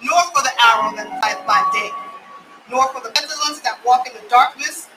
nor 0.02 0.18
for 0.34 0.42
the 0.42 0.50
arrow 0.58 0.90
that 0.98 1.06
flieth 1.22 1.46
by 1.46 1.62
day, 1.70 1.90
nor 2.68 2.88
for 2.90 3.00
the 3.06 3.10
pestilence 3.14 3.60
that 3.60 3.78
walk 3.86 4.08
in 4.08 4.14
the 4.14 4.28
darkness, 4.28 4.88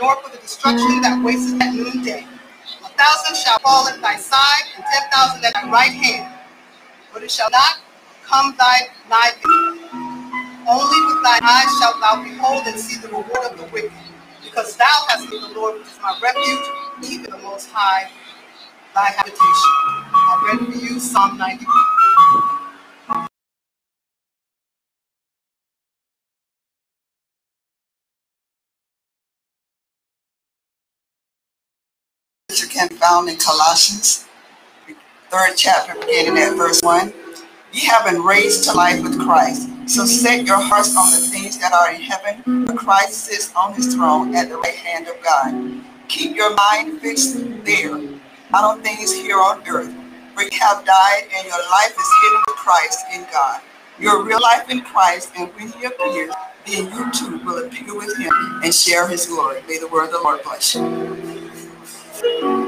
nor 0.00 0.16
for 0.22 0.30
the 0.32 0.38
destruction 0.40 1.02
that 1.02 1.20
wasteth 1.22 1.60
at 1.60 1.74
noonday. 1.74 2.24
A 2.80 2.88
thousand 2.96 3.36
shall 3.36 3.58
fall 3.58 3.86
at 3.86 4.00
thy 4.00 4.16
side, 4.16 4.64
and 4.76 4.84
ten 4.88 5.10
thousand 5.12 5.44
at 5.44 5.52
thy 5.52 5.68
right 5.70 5.92
hand, 5.92 6.32
but 7.12 7.22
it 7.22 7.30
shall 7.30 7.50
not 7.50 7.80
come 8.24 8.56
thy 8.56 8.88
nigh. 9.10 9.36
Only 10.64 11.00
with 11.04 11.22
thine 11.22 11.44
eyes 11.44 11.68
shalt 11.80 12.00
thou 12.00 12.24
behold 12.24 12.64
and 12.66 12.80
see 12.80 12.96
the 12.96 13.08
reward 13.08 13.44
of 13.44 13.58
the 13.58 13.68
wicked, 13.72 13.92
because 14.42 14.74
thou 14.76 15.04
hast 15.08 15.28
made 15.28 15.42
the 15.42 15.52
Lord, 15.52 15.80
which 15.80 15.88
is 15.88 16.00
my 16.00 16.18
refuge, 16.22 17.12
even 17.12 17.30
the 17.30 17.38
Most 17.44 17.68
High, 17.70 18.08
by 18.98 19.12
habitation. 19.16 19.72
I 20.12 20.50
read 20.50 20.72
to 20.72 20.78
you 20.84 20.98
Psalm 20.98 21.38
91. 21.38 21.72
Can 32.70 32.88
found 32.88 33.28
in 33.28 33.36
Colossians, 33.36 34.26
third 35.30 35.54
chapter, 35.56 35.94
beginning 35.94 36.38
at 36.42 36.56
verse 36.56 36.80
1. 36.82 37.12
Ye 37.72 37.86
have 37.86 38.04
been 38.04 38.22
raised 38.22 38.64
to 38.64 38.72
life 38.72 39.02
with 39.02 39.18
Christ. 39.20 39.68
So 39.86 40.04
set 40.04 40.44
your 40.44 40.60
hearts 40.60 40.96
on 40.96 41.10
the 41.10 41.18
things 41.18 41.58
that 41.58 41.72
are 41.72 41.92
in 41.92 42.00
heaven, 42.00 42.66
for 42.66 42.74
Christ 42.74 43.26
sits 43.26 43.52
on 43.54 43.74
his 43.74 43.94
throne 43.94 44.34
at 44.34 44.48
the 44.48 44.56
right 44.56 44.74
hand 44.74 45.06
of 45.06 45.22
God. 45.22 45.84
Keep 46.08 46.36
your 46.36 46.54
mind 46.54 47.00
fixed 47.00 47.36
there 47.64 48.00
not 48.50 48.64
on 48.64 48.82
things 48.82 49.14
here 49.14 49.38
on 49.38 49.62
earth, 49.68 49.92
for 50.34 50.42
you 50.42 50.50
have 50.60 50.84
died 50.84 51.22
and 51.34 51.46
your 51.46 51.58
life 51.70 51.94
is 51.98 52.10
hidden 52.22 52.42
with 52.46 52.56
Christ 52.56 53.06
in 53.14 53.26
God. 53.32 53.60
Your 53.98 54.24
real 54.24 54.40
life 54.40 54.70
in 54.70 54.82
Christ, 54.82 55.32
and 55.36 55.52
when 55.54 55.68
he 55.68 55.84
appears, 55.84 56.32
then 56.66 56.92
you 56.92 57.12
too 57.12 57.38
will 57.44 57.64
appear 57.66 57.94
with 57.96 58.16
him 58.18 58.32
and 58.62 58.74
share 58.74 59.08
his 59.08 59.26
glory. 59.26 59.62
May 59.68 59.78
the 59.78 59.88
word 59.88 60.06
of 60.06 60.12
the 60.12 60.20
Lord 60.20 60.42
bless 60.44 60.74
you. 60.76 62.67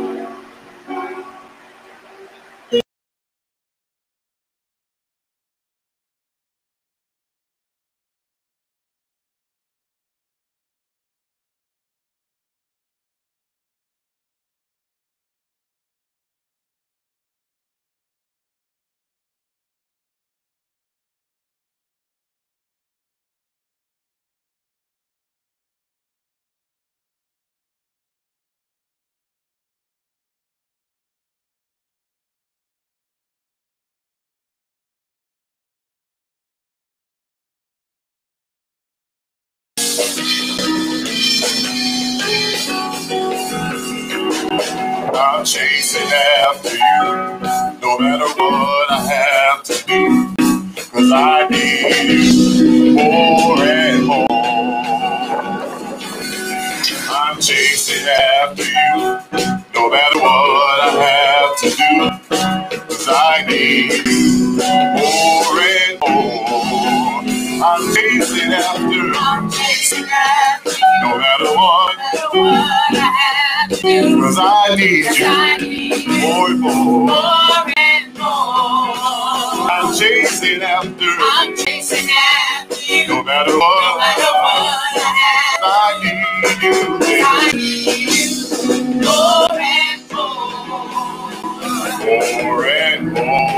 I'm 45.33 45.45
chasing 45.45 46.03
after 46.03 46.71
you, 46.71 47.05
no 47.81 47.99
matter 48.01 48.27
what 48.37 48.91
I 48.91 49.01
have 49.15 49.63
to 49.63 49.75
do, 49.87 50.35
cause 50.91 51.13
I 51.13 51.47
need 51.49 52.11
you 52.11 52.93
more 52.95 53.63
and 53.63 54.07
more. 54.07 54.27
I'm 57.09 57.41
chasing 57.41 58.09
after 58.09 58.65
you, 58.65 58.97
no 59.73 59.89
matter 59.89 60.19
what 60.19 60.81
I 60.83 60.91
have 61.07 61.57
to 61.61 61.69
do, 61.79 62.89
cause 62.89 63.09
I 63.09 63.45
need 63.47 64.05
you 64.05 64.57
more 64.99 65.61
and 65.63 66.01
more. 66.01 67.23
I'm 67.65 67.95
chasing 67.95 68.53
after, 68.53 69.15
I'm 69.15 69.49
chasing 69.49 70.05
after 70.11 70.71
you, 70.71 70.87
no 71.03 71.19
matter 71.19 71.55
what, 71.55 71.97
no 72.35 72.43
matter 72.43 72.67
what 72.67 72.97
I 72.97 72.99
have 72.99 73.30
cause 74.03 74.39
I 74.41 74.77
need 74.77 75.07
'Cause 75.07 75.19
you 75.19 75.27
I 75.27 75.57
need 75.59 76.09
more 76.09 76.47
and 76.49 76.61
more. 76.61 77.07
more 77.07 77.73
and 77.77 78.19
more. 78.19 79.71
I'm 79.73 79.95
chasing 79.99 80.63
after, 80.63 81.07
I'm 81.21 81.57
chasing 81.57 82.09
after 82.11 82.81
you, 82.93 83.09
no 83.09 83.23
matter 83.25 83.59
what. 83.59 83.83
no 83.83 83.99
matter 83.99 84.33
what 84.45 84.97
I 84.97 85.13
have. 85.23 85.63
I 85.65 86.01
need 86.05 86.63
you, 86.63 86.99
I 87.27 87.53
need 87.53 88.11
you 88.65 88.85
more 89.03 89.61
and 89.61 90.13
more. 90.13 91.11
more 92.45 92.67
and 92.67 93.13
More 93.13 93.50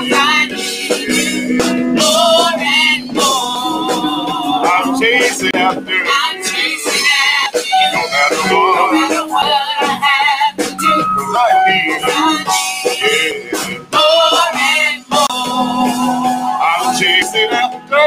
more 1.94 2.54
and 2.54 3.12
more. 3.12 4.66
I'm 4.66 5.00
chasing 5.00 5.50
after, 5.54 5.80
I'm 5.90 6.44
chasing 6.44 7.06
after 7.18 7.58
you, 7.58 7.88
no 7.92 8.02
matter 8.14 8.42
what. 8.54 8.76
no 8.76 8.92
matter 8.92 9.26
what 9.26 9.46
I 9.82 9.98
have 10.06 10.56
to 10.58 10.64
do. 10.78 10.92
I 11.38 11.52
need 11.66 12.02
you. 12.06 13.02
Yeah. 13.02 13.78
more 13.92 14.50
and 14.54 15.04
more. 15.10 16.62
I'm 16.62 16.96
chasing 16.98 17.50
after 17.50 17.98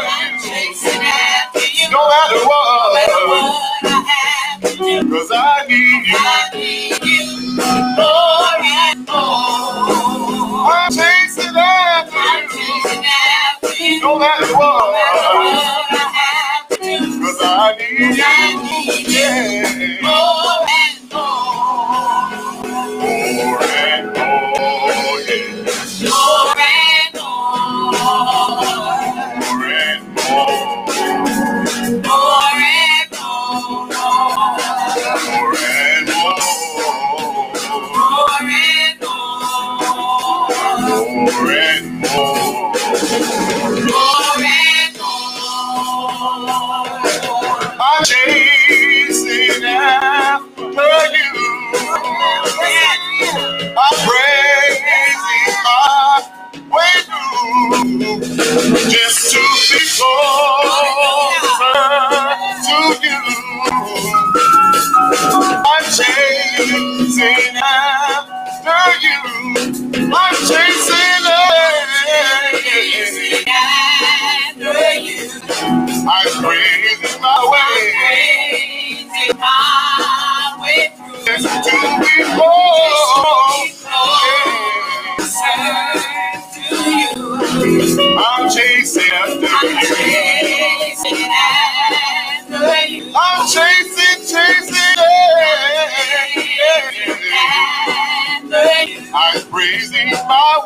you, 1.60 1.92
no 1.92 2.00
matter 2.10 2.36
no 2.40 2.94
matter 2.96 3.28
what, 3.28 3.52
what 3.84 3.92
I 3.92 4.04
have 4.08 4.62
to 4.62 5.10
cause 5.12 5.32
I 5.32 5.49
no 14.02 14.20
matter 14.20 14.48
what, 14.56 14.94
what 14.94 14.96
I 15.92 16.12
have 16.16 16.70
to 16.70 16.76
do. 16.78 17.22
cause 17.22 17.40
I 17.42 17.78
need 17.78 18.20
I 18.22 18.64
need 18.64 19.08
you 19.08 19.20
Yeah. 19.20 19.98
Oh. 20.04 20.39
I'm 46.22 48.04
chasing 48.06 49.64
after 49.66 50.74
you. 51.16 51.32
I'm 53.78 53.98
my 55.64 56.24
way 56.72 56.96
through 57.06 58.90
just 58.90 59.32
to 59.34 59.40
be 59.40 59.80
closer 59.98 60.39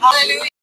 Hallelujah. 0.00 0.53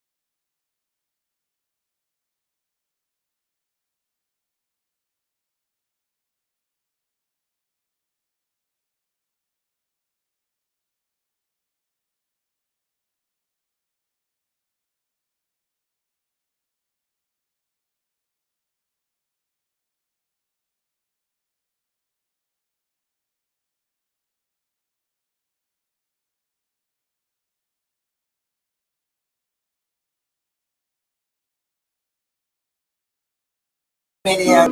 The 34.24 34.69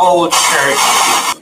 old 0.00 0.32
church 0.32 1.35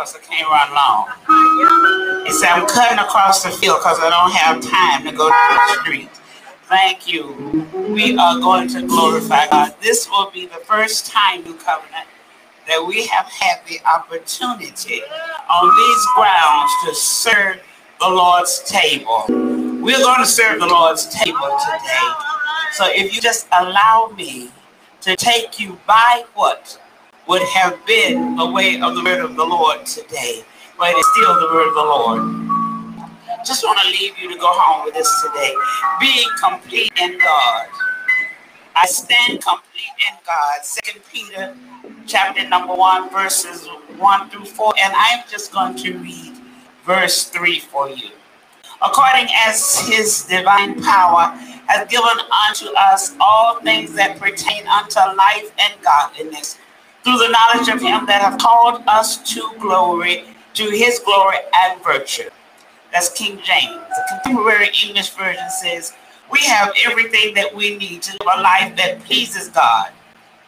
because 0.00 0.16
I 0.16 0.20
can't 0.20 0.48
run 0.48 0.72
long. 0.72 2.24
He 2.24 2.32
said, 2.32 2.48
I'm 2.48 2.66
cutting 2.66 2.98
across 2.98 3.42
the 3.42 3.50
field 3.50 3.80
because 3.80 3.98
I 4.00 4.08
don't 4.08 4.32
have 4.32 4.62
time 4.62 5.04
to 5.04 5.12
go 5.12 5.28
to 5.28 5.34
the 5.34 5.80
street. 5.82 6.08
Thank 6.68 7.06
you. 7.06 7.66
We 7.92 8.16
are 8.16 8.38
going 8.38 8.68
to 8.68 8.86
glorify 8.86 9.48
God. 9.48 9.74
This 9.82 10.08
will 10.08 10.30
be 10.30 10.46
the 10.46 10.62
first 10.64 11.04
time, 11.06 11.44
New 11.44 11.54
Covenant, 11.54 12.06
that 12.66 12.82
we 12.86 13.06
have 13.08 13.26
had 13.26 13.60
the 13.68 13.78
opportunity 13.84 15.02
on 15.50 15.68
these 15.76 16.06
grounds 16.16 16.72
to 16.86 16.94
serve 16.94 17.60
the 18.00 18.08
Lord's 18.08 18.62
table. 18.64 19.24
We're 19.28 19.98
going 19.98 20.20
to 20.20 20.26
serve 20.26 20.60
the 20.60 20.66
Lord's 20.66 21.06
table 21.08 21.58
today. 21.66 22.08
So 22.72 22.86
if 22.88 23.14
you 23.14 23.20
just 23.20 23.48
allow 23.52 24.14
me 24.16 24.50
to 25.02 25.14
take 25.16 25.60
you 25.60 25.78
by 25.86 26.24
what 26.32 26.80
would 27.30 27.42
have 27.42 27.86
been 27.86 28.40
a 28.40 28.50
way 28.50 28.80
of 28.80 28.96
the 28.96 29.04
word 29.04 29.20
of 29.20 29.36
the 29.36 29.44
Lord 29.44 29.86
today, 29.86 30.42
but 30.76 30.92
it's 30.96 31.08
still 31.12 31.32
the 31.38 31.46
word 31.54 31.68
of 31.68 31.74
the 31.74 31.80
Lord. 31.80 32.22
Just 33.46 33.62
want 33.62 33.78
to 33.78 33.88
leave 33.88 34.18
you 34.18 34.28
to 34.32 34.36
go 34.36 34.48
home 34.48 34.84
with 34.84 34.94
this 34.94 35.08
today. 35.22 35.54
Being 36.00 36.26
complete 36.42 36.90
in 37.00 37.18
God. 37.18 37.68
I 38.74 38.84
stand 38.86 39.44
complete 39.44 39.94
in 40.08 40.18
God. 40.26 40.64
Second 40.64 41.02
Peter 41.12 41.56
chapter 42.04 42.48
number 42.48 42.74
one, 42.74 43.08
verses 43.10 43.68
one 43.96 44.28
through 44.28 44.46
four. 44.46 44.74
And 44.82 44.92
I'm 44.96 45.20
just 45.30 45.52
going 45.52 45.76
to 45.76 45.98
read 45.98 46.32
verse 46.84 47.26
three 47.26 47.60
for 47.60 47.88
you. 47.88 48.10
According 48.82 49.28
as 49.46 49.78
his 49.86 50.24
divine 50.24 50.82
power 50.82 51.30
has 51.68 51.86
given 51.88 52.18
unto 52.48 52.74
us 52.76 53.14
all 53.20 53.60
things 53.60 53.94
that 53.94 54.18
pertain 54.18 54.66
unto 54.66 54.98
life 55.16 55.52
and 55.60 55.74
godliness, 55.80 56.58
through 57.04 57.18
the 57.18 57.28
knowledge 57.28 57.68
of 57.68 57.80
him 57.80 58.06
that 58.06 58.20
have 58.22 58.38
called 58.38 58.82
us 58.86 59.18
to 59.34 59.50
glory, 59.58 60.24
to 60.54 60.64
his 60.64 60.98
glory 61.00 61.38
and 61.64 61.82
virtue. 61.82 62.28
That's 62.92 63.10
King 63.10 63.40
James. 63.42 63.80
The 63.88 64.20
contemporary 64.22 64.70
English 64.84 65.10
version 65.10 65.48
says, 65.62 65.94
We 66.30 66.40
have 66.40 66.72
everything 66.84 67.34
that 67.34 67.54
we 67.54 67.76
need 67.78 68.02
to 68.02 68.12
live 68.12 68.38
a 68.38 68.42
life 68.42 68.76
that 68.76 69.00
pleases 69.04 69.48
God. 69.48 69.92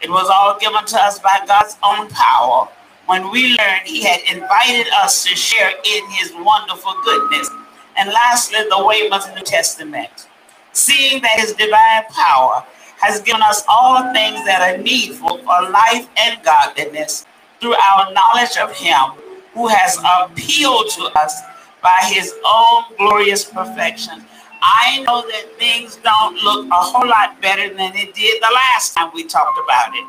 It 0.01 0.11
was 0.11 0.29
all 0.29 0.59
given 0.59 0.85
to 0.85 1.01
us 1.01 1.21
by 1.21 1.41
God's 1.47 1.77
own 1.85 2.09
power 2.09 2.69
when 3.07 3.31
we 3.31 3.57
learned 3.57 3.83
He 3.87 4.03
had 4.03 4.21
invited 4.31 4.93
us 4.95 5.25
to 5.25 5.37
share 5.37 5.71
in 5.71 6.11
His 6.11 6.33
wonderful 6.39 6.95
goodness. 7.05 7.49
And 7.97 8.11
lastly, 8.11 8.59
the 8.69 8.77
the 8.79 9.35
New 9.37 9.43
Testament. 9.43 10.29
Seeing 10.73 11.23
that 11.23 11.39
His 11.39 11.53
divine 11.53 12.05
power 12.11 12.65
has 13.03 13.21
given 13.21 13.43
us 13.43 13.65
all 13.69 14.13
things 14.15 14.45
that 14.47 14.63
are 14.63 14.79
needful 14.83 15.39
for 15.39 15.71
life 15.71 16.09
and 16.19 16.43
godliness 16.43 17.27
through 17.61 17.75
our 17.75 18.13
knowledge 18.13 18.57
of 18.59 18.73
Him 18.75 19.19
who 19.55 19.69
has 19.69 19.99
appealed 19.99 20.89
to 20.91 21.05
us 21.19 21.43
by 21.83 21.99
his 22.13 22.33
own 22.47 22.85
glorious 22.97 23.45
perfection. 23.45 24.25
I 24.63 25.03
know 25.03 25.23
that 25.23 25.59
things 25.59 25.97
don't 25.97 26.37
look 26.43 26.67
a 26.69 26.75
whole 26.75 27.09
lot 27.09 27.41
better 27.43 27.69
than 27.75 27.97
it 27.97 28.15
did 28.15 28.43
the 28.43 28.53
last 28.55 28.95
time 28.95 29.11
we 29.13 29.25
talked 29.25 29.59
about 29.65 29.95
it. 29.95 30.07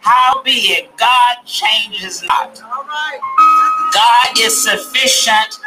Howbeit, 0.00 0.94
God 0.98 1.36
changes 1.46 2.22
not. 2.24 2.60
God 3.94 4.38
is 4.38 4.62
sufficient 4.62 5.58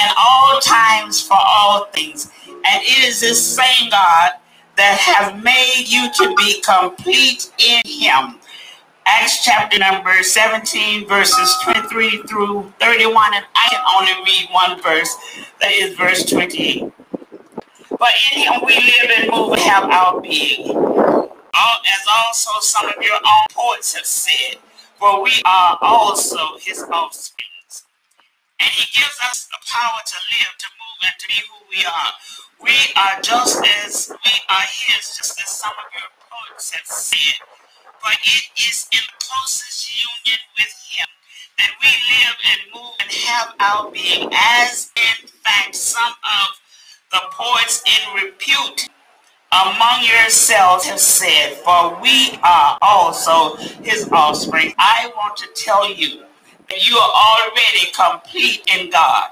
in 0.00 0.06
all 0.18 0.58
times 0.60 1.20
for 1.20 1.36
all 1.38 1.84
things. 1.92 2.30
And 2.48 2.82
it 2.82 3.04
is 3.06 3.20
this 3.20 3.56
same 3.56 3.90
God 3.90 4.32
that 4.76 4.98
have 4.98 5.42
made 5.42 5.84
you 5.86 6.10
to 6.12 6.34
be 6.36 6.60
complete 6.62 7.52
in 7.58 7.80
him. 7.84 8.40
Acts 9.06 9.44
chapter 9.44 9.78
number 9.78 10.22
17, 10.22 11.06
verses 11.06 11.56
23 11.62 12.22
through 12.22 12.72
31, 12.80 13.34
and 13.34 13.44
I 13.54 13.68
can 13.70 13.82
only 13.94 14.24
read 14.24 14.48
one 14.50 14.82
verse, 14.82 15.14
that 15.60 15.72
is 15.72 15.96
verse 15.96 16.24
28. 16.24 16.90
But 17.90 18.08
in 18.32 18.40
him 18.40 18.62
we 18.66 18.74
live 18.76 19.10
and 19.18 19.30
move 19.30 19.52
and 19.52 19.60
have 19.62 19.84
our 19.84 20.20
being. 20.20 20.74
All, 20.74 21.78
as 21.86 22.06
also 22.08 22.50
some 22.60 22.86
of 22.86 22.94
your 23.00 23.14
own 23.16 23.46
poets 23.52 23.94
have 23.94 24.06
said, 24.06 24.56
for 24.98 25.22
we 25.22 25.42
are 25.44 25.78
also 25.82 26.38
his 26.58 26.82
offspring. 26.90 27.53
And 28.64 28.72
he 28.72 28.86
gives 28.96 29.18
us 29.28 29.46
the 29.52 29.60
power 29.68 30.00
to 30.06 30.18
live, 30.32 30.54
to 30.58 30.68
move, 30.80 31.00
and 31.04 31.16
to 31.20 31.28
be 31.28 31.40
who 31.44 31.58
we 31.70 31.84
are. 31.84 32.12
We 32.64 32.76
are 32.96 33.20
just 33.22 33.60
as 33.84 34.10
we 34.24 34.32
are 34.48 34.68
his, 34.72 35.16
just 35.20 35.36
as 35.42 35.50
some 35.52 35.76
of 35.76 35.92
your 35.92 36.08
poets 36.32 36.72
have 36.72 36.86
said, 36.88 37.38
for 38.00 38.12
it 38.12 38.44
is 38.56 38.88
in 38.92 39.04
closest 39.20 39.92
union 40.00 40.40
with 40.58 40.74
Him 40.90 41.08
that 41.58 41.72
we 41.82 41.90
live 41.92 42.36
and 42.50 42.60
move 42.74 42.94
and 43.00 43.12
have 43.12 43.54
our 43.60 43.92
being, 43.92 44.30
as 44.34 44.90
in 44.96 45.28
fact 45.28 45.76
some 45.76 46.14
of 46.24 46.48
the 47.12 47.22
poets 47.32 47.84
in 47.86 48.24
repute 48.24 48.88
among 49.52 50.04
yourselves 50.04 50.86
have 50.86 51.00
said, 51.00 51.54
for 51.64 52.00
we 52.02 52.38
are 52.44 52.78
also 52.82 53.56
his 53.82 54.08
offspring. 54.12 54.74
I 54.78 55.12
want 55.16 55.36
to 55.38 55.48
tell 55.54 55.92
you 55.92 56.24
you 56.78 56.96
are 56.96 57.12
already 57.12 57.90
complete 57.94 58.62
in 58.74 58.90
God. 58.90 59.30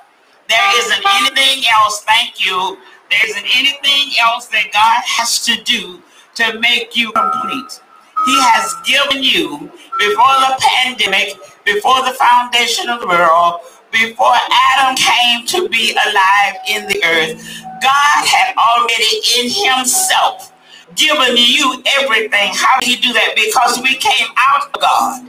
There 0.49 0.79
isn't 0.79 1.05
anything 1.07 1.65
else, 1.73 2.03
thank 2.05 2.45
you, 2.45 2.79
there 3.11 3.27
isn't 3.27 3.47
anything 3.57 4.15
else 4.23 4.47
that 4.49 4.73
God 4.73 5.03
has 5.07 5.45
to 5.47 5.63
do 5.65 6.03
to 6.37 6.59
make 6.61 6.97
you 6.97 7.13
complete. 7.13 7.81
He 8.27 8.37
has 8.41 8.75
given 8.87 9.23
you 9.23 9.71
before 9.99 10.37
the 10.47 10.57
pandemic, 10.61 11.37
before 11.65 12.03
the 12.05 12.15
foundation 12.15 12.89
of 12.89 13.01
the 13.01 13.09
world, 13.09 13.61
before 13.93 14.35
Adam 14.73 14.97
came 14.97 15.47
to 15.49 15.69
be 15.69 15.93
alive 15.93 16.57
in 16.69 16.87
the 16.89 17.03
earth, 17.05 17.37
God 17.83 18.27
had 18.27 18.55
already 18.57 19.21
in 19.39 19.51
himself 19.51 20.53
given 20.97 21.37
you 21.37 21.83
everything. 21.99 22.53
How 22.55 22.81
did 22.81 22.89
he 22.89 22.97
do 22.97 23.13
that? 23.13 23.35
Because 23.37 23.81
we 23.83 23.97
came 23.97 24.29
out 24.37 24.67
of 24.75 24.81
God. 24.81 25.23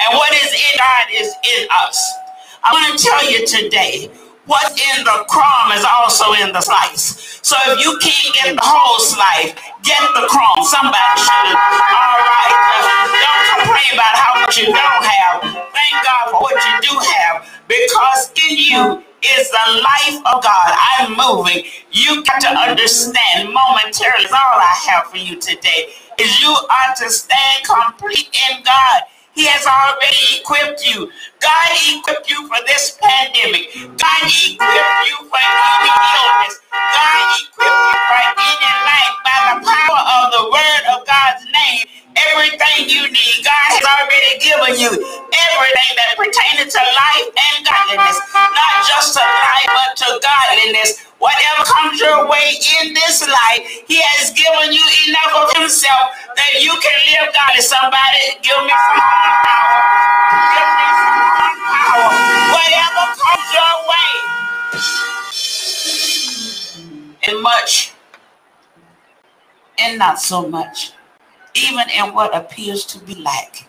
And 0.00 0.16
what 0.18 0.32
is 0.34 0.52
in 0.54 0.74
God 0.78 1.06
is 1.12 1.28
in 1.58 1.68
us. 1.86 1.98
I 2.64 2.72
want 2.74 2.98
to 2.98 3.04
tell 3.04 3.24
you 3.30 3.46
today, 3.46 4.10
what's 4.46 4.74
in 4.78 5.04
the 5.04 5.24
crumb 5.28 5.72
is 5.72 5.84
also 5.84 6.34
in 6.34 6.52
the 6.52 6.60
slice. 6.62 7.40
So 7.42 7.56
if 7.72 7.80
you 7.84 7.98
can't 7.98 8.34
get 8.34 8.56
the 8.56 8.62
whole 8.64 9.00
slice, 9.00 9.54
get 9.84 10.02
the 10.14 10.26
crumb. 10.30 10.64
Somebody 10.66 11.14
should. 11.18 11.50
All 11.56 12.18
right. 12.22 12.52
Don't 13.22 13.44
complain 13.58 13.90
about 13.98 14.14
how 14.16 14.32
much 14.42 14.58
you 14.58 14.66
don't 14.70 15.04
have. 15.04 15.36
Thank 15.74 15.96
God 16.04 16.24
for 16.30 16.40
what 16.42 16.56
you 16.60 16.74
do 16.90 16.94
have 17.18 17.48
because 17.68 18.32
in 18.48 18.58
you 18.58 19.02
is 19.24 19.50
the 19.50 19.66
life 19.82 20.18
of 20.30 20.42
God. 20.44 20.70
I'm 21.00 21.16
moving. 21.16 21.64
You 21.92 22.24
got 22.24 22.40
to 22.42 22.50
understand 22.52 23.50
momentarily 23.52 24.24
is 24.26 24.32
all 24.32 24.58
I 24.60 24.74
have 24.90 25.06
for 25.10 25.18
you 25.18 25.40
today 25.40 25.90
is 26.20 26.40
you 26.42 26.50
are 26.50 26.94
to 27.02 27.10
stand 27.10 27.64
complete 27.64 28.28
in 28.50 28.62
God. 28.64 29.02
He 29.38 29.46
has 29.46 29.66
already 29.70 30.42
equipped 30.42 30.82
you. 30.82 31.12
God 31.38 31.70
equipped 31.94 32.30
you 32.30 32.48
for 32.48 32.58
this 32.66 32.98
pandemic. 32.98 33.70
God 34.02 34.24
equipped 34.26 35.02
you 35.06 35.18
for 35.30 35.38
any 35.38 35.92
illness. 35.94 36.56
God 36.74 37.22
equipped 37.38 37.62
you 37.62 38.00
for 38.10 38.20
any 38.34 38.72
life 38.90 39.16
by 39.22 39.38
the 39.54 39.56
power 39.62 40.02
of 40.18 40.24
the 40.34 40.44
word 40.50 40.84
of 40.98 41.06
God's 41.06 41.46
name. 41.54 41.97
Everything 42.16 42.88
you 42.88 43.04
need, 43.10 43.36
God 43.44 43.66
has 43.74 43.84
already 43.84 44.34
given 44.38 44.74
you. 44.78 44.92
Everything 44.94 45.90
that 45.98 46.12
pertains 46.14 46.70
to 46.72 46.82
life 46.82 47.28
and 47.34 47.56
godliness. 47.66 48.18
Not 48.36 48.74
just 48.86 49.18
to 49.18 49.24
life, 49.24 49.68
but 49.68 49.90
to 50.04 50.08
godliness. 50.22 51.02
Whatever 51.18 51.62
comes 51.66 51.98
your 52.00 52.28
way 52.30 52.54
in 52.82 52.94
this 52.94 53.26
life, 53.26 53.62
He 53.90 53.98
has 54.00 54.30
given 54.36 54.70
you 54.72 54.84
enough 55.10 55.34
of 55.42 55.48
Himself 55.58 56.14
that 56.36 56.62
you 56.62 56.70
can 56.70 56.98
live 57.16 57.34
godly. 57.34 57.62
Somebody 57.66 58.38
give 58.46 58.60
me 58.62 58.74
some 58.76 59.02
power. 59.02 59.80
Give 60.54 60.70
me 60.78 60.88
some 61.02 61.58
power. 61.66 62.10
Whatever 62.54 63.04
comes 63.18 63.48
your 63.56 63.74
way. 63.90 64.12
And 67.32 67.36
much 67.42 67.92
and 69.78 69.98
not 69.98 70.20
so 70.20 70.48
much. 70.48 70.92
Even 71.64 71.84
in 71.90 72.14
what 72.14 72.36
appears 72.36 72.84
to 72.86 72.98
be 73.00 73.14
lack. 73.16 73.68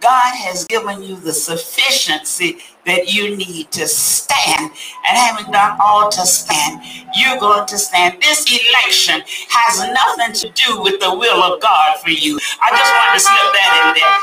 God 0.00 0.34
has 0.34 0.64
given 0.66 1.02
you 1.02 1.16
the 1.16 1.32
sufficiency 1.32 2.58
that 2.84 3.12
you 3.12 3.36
need 3.36 3.72
to 3.72 3.88
stand. 3.88 4.70
And 5.08 5.18
having 5.18 5.50
done 5.52 5.78
all 5.82 6.10
to 6.10 6.26
stand, 6.26 6.82
you're 7.16 7.38
going 7.38 7.66
to 7.66 7.78
stand. 7.78 8.22
This 8.22 8.44
election 8.46 9.22
has 9.48 9.80
nothing 9.92 10.34
to 10.34 10.50
do 10.54 10.82
with 10.82 11.00
the 11.00 11.10
will 11.14 11.42
of 11.42 11.60
God 11.60 11.98
for 11.98 12.10
you. 12.10 12.38
I 12.62 12.70
just 12.70 12.92
wanted 12.94 13.14
to 13.14 13.20
slip 13.20 13.52
that 13.54 13.70
in 13.82 13.94
there. 13.98 14.14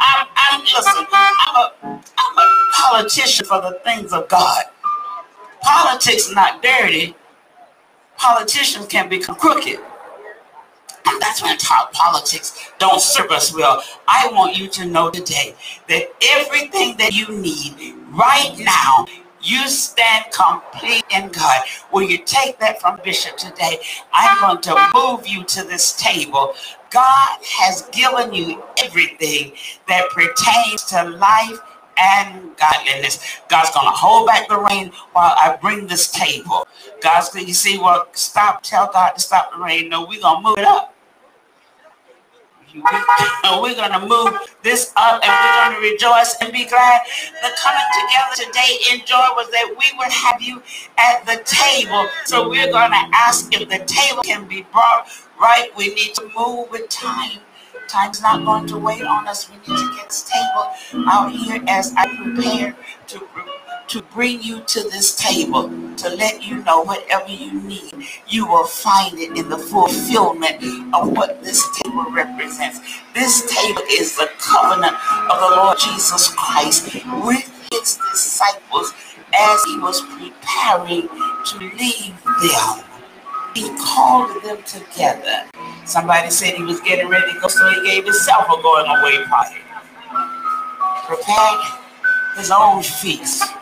I'm, 0.00 0.28
I'm 0.36 0.60
listen, 0.62 1.06
I'm 1.12 1.56
a 1.56 2.02
I'm 2.18 2.38
a 2.38 2.46
politician 2.74 3.46
for 3.46 3.60
the 3.60 3.80
things 3.84 4.12
of 4.12 4.28
God. 4.28 4.64
Politics 5.62 6.30
not 6.32 6.62
dirty. 6.62 7.16
Politicians 8.18 8.86
can 8.86 9.08
become 9.08 9.36
crooked. 9.36 9.80
And 11.06 11.20
that's 11.20 11.42
when 11.42 11.56
talk 11.58 11.92
politics 11.92 12.70
don't 12.78 13.00
serve 13.00 13.30
us 13.30 13.54
well. 13.54 13.82
I 14.08 14.28
want 14.32 14.58
you 14.58 14.68
to 14.68 14.86
know 14.86 15.10
today 15.10 15.54
that 15.88 16.08
everything 16.22 16.96
that 16.98 17.12
you 17.12 17.28
need 17.28 17.94
right 18.10 18.54
now, 18.58 19.06
you 19.42 19.68
stand 19.68 20.24
complete 20.32 21.04
in 21.14 21.28
God. 21.28 21.60
Will 21.92 22.02
you 22.02 22.18
take 22.18 22.58
that 22.58 22.80
from 22.80 22.98
Bishop 23.04 23.36
today? 23.36 23.78
I'm 24.12 24.40
going 24.40 24.60
to 24.62 24.90
move 24.94 25.26
you 25.28 25.44
to 25.44 25.62
this 25.62 25.92
table. 25.96 26.54
God 26.90 27.38
has 27.42 27.82
given 27.92 28.34
you 28.34 28.62
everything 28.82 29.52
that 29.86 30.10
pertains 30.10 30.84
to 30.86 31.04
life 31.10 31.58
and 31.98 32.56
godliness. 32.56 33.18
God's 33.48 33.70
going 33.70 33.86
to 33.86 33.92
hold 33.92 34.26
back 34.26 34.48
the 34.48 34.58
rain 34.58 34.90
while 35.12 35.34
I 35.38 35.56
bring 35.60 35.86
this 35.86 36.10
table. 36.10 36.66
God's 37.00 37.28
going 37.30 37.44
to, 37.44 37.48
you 37.48 37.54
see, 37.54 37.78
well, 37.78 38.08
stop, 38.12 38.62
tell 38.62 38.90
God 38.92 39.12
to 39.12 39.20
stop 39.20 39.52
the 39.52 39.62
rain. 39.62 39.88
No, 39.88 40.06
we're 40.06 40.20
going 40.20 40.42
to 40.42 40.48
move 40.48 40.58
it 40.58 40.64
up. 40.64 40.95
We're 43.62 43.74
going 43.74 43.92
to 43.92 44.06
move 44.06 44.38
this 44.62 44.92
up 44.96 45.20
and 45.24 45.32
we're 45.32 45.64
going 45.64 45.82
to 45.82 45.92
rejoice 45.92 46.36
and 46.40 46.52
be 46.52 46.66
glad. 46.66 47.00
The 47.42 47.50
coming 47.56 47.88
together 47.94 48.46
today 48.46 48.78
in 48.92 49.06
joy 49.06 49.28
was 49.36 49.50
that 49.50 49.68
we 49.70 49.98
would 49.98 50.12
have 50.12 50.42
you 50.42 50.62
at 50.98 51.24
the 51.26 51.42
table. 51.44 52.06
So 52.26 52.48
we're 52.48 52.70
going 52.70 52.90
to 52.90 53.04
ask 53.14 53.52
if 53.54 53.68
the 53.68 53.84
table 53.86 54.22
can 54.22 54.46
be 54.46 54.66
brought 54.72 55.08
right. 55.40 55.70
We 55.76 55.94
need 55.94 56.14
to 56.16 56.30
move 56.36 56.70
with 56.70 56.88
time. 56.88 57.40
Time's 57.88 58.20
not 58.20 58.44
going 58.44 58.66
to 58.68 58.78
wait 58.78 59.02
on 59.02 59.28
us. 59.28 59.48
We 59.48 59.56
need 59.56 59.78
to 59.78 59.96
get 59.96 60.08
this 60.08 60.28
table 60.28 61.06
out 61.08 61.32
here 61.32 61.62
as 61.68 61.94
I 61.96 62.06
prepare 62.16 62.76
to 63.08 63.18
to 63.88 64.02
bring 64.02 64.42
you 64.42 64.60
to 64.62 64.82
this 64.90 65.16
table 65.16 65.68
to 65.96 66.08
let 66.10 66.42
you 66.42 66.62
know 66.64 66.82
whatever 66.82 67.28
you 67.28 67.60
need, 67.62 67.92
you 68.28 68.46
will 68.46 68.66
find 68.66 69.18
it 69.18 69.36
in 69.36 69.48
the 69.48 69.58
fulfillment 69.58 70.62
of 70.94 71.10
what 71.12 71.42
this 71.42 71.62
table 71.80 72.06
represents. 72.10 72.80
This 73.14 73.46
table 73.54 73.82
is 73.90 74.16
the 74.16 74.28
covenant 74.38 74.94
of 75.30 75.40
the 75.40 75.56
Lord 75.56 75.78
Jesus 75.78 76.28
Christ 76.34 76.94
with 77.24 77.68
his 77.70 77.98
disciples 78.10 78.92
as 79.34 79.64
he 79.64 79.78
was 79.78 80.00
preparing 80.02 81.08
to 81.08 81.58
leave 81.78 82.14
them. 82.24 82.84
He 83.54 83.70
called 83.78 84.42
them 84.42 84.62
together. 84.64 85.44
Somebody 85.84 86.30
said 86.30 86.54
he 86.54 86.64
was 86.64 86.80
getting 86.80 87.08
ready 87.08 87.32
to 87.32 87.40
go, 87.40 87.48
so 87.48 87.70
he 87.70 87.88
gave 87.88 88.04
himself 88.04 88.46
a 88.46 88.60
going 88.60 88.86
away 88.86 89.24
party. 89.26 89.60
Prepared 91.06 91.60
his 92.36 92.50
own 92.50 92.82
feast 92.82 93.55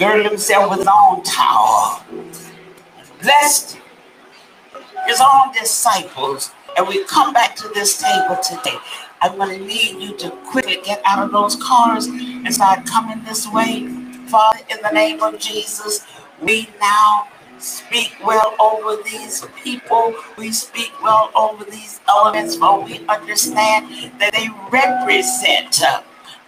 girded 0.00 0.24
himself 0.26 0.70
with 0.70 0.78
his 0.78 0.88
own 0.88 1.22
towel, 1.22 2.02
blessed 3.20 3.78
his 5.06 5.20
own 5.20 5.52
disciples. 5.52 6.50
And 6.76 6.88
we 6.88 7.04
come 7.04 7.34
back 7.34 7.54
to 7.56 7.68
this 7.74 8.00
table 8.00 8.38
today. 8.42 8.78
I'm 9.20 9.36
going 9.36 9.58
to 9.58 9.64
need 9.64 10.00
you 10.00 10.16
to 10.16 10.30
quickly 10.46 10.78
get 10.82 11.02
out 11.04 11.22
of 11.22 11.32
those 11.32 11.56
cars 11.56 12.06
and 12.06 12.52
start 12.54 12.86
coming 12.86 13.22
this 13.24 13.46
way. 13.52 13.86
Father, 14.28 14.60
in 14.70 14.78
the 14.82 14.90
name 14.90 15.22
of 15.22 15.38
Jesus, 15.38 16.06
we 16.40 16.70
now 16.80 17.28
speak 17.58 18.14
well 18.24 18.54
over 18.58 19.02
these 19.02 19.44
people. 19.62 20.14
We 20.38 20.52
speak 20.52 20.92
well 21.02 21.30
over 21.34 21.64
these 21.64 22.00
elements, 22.08 22.56
for 22.56 22.82
we 22.82 23.06
understand 23.06 24.12
that 24.18 24.32
they 24.32 24.48
represent 24.70 25.82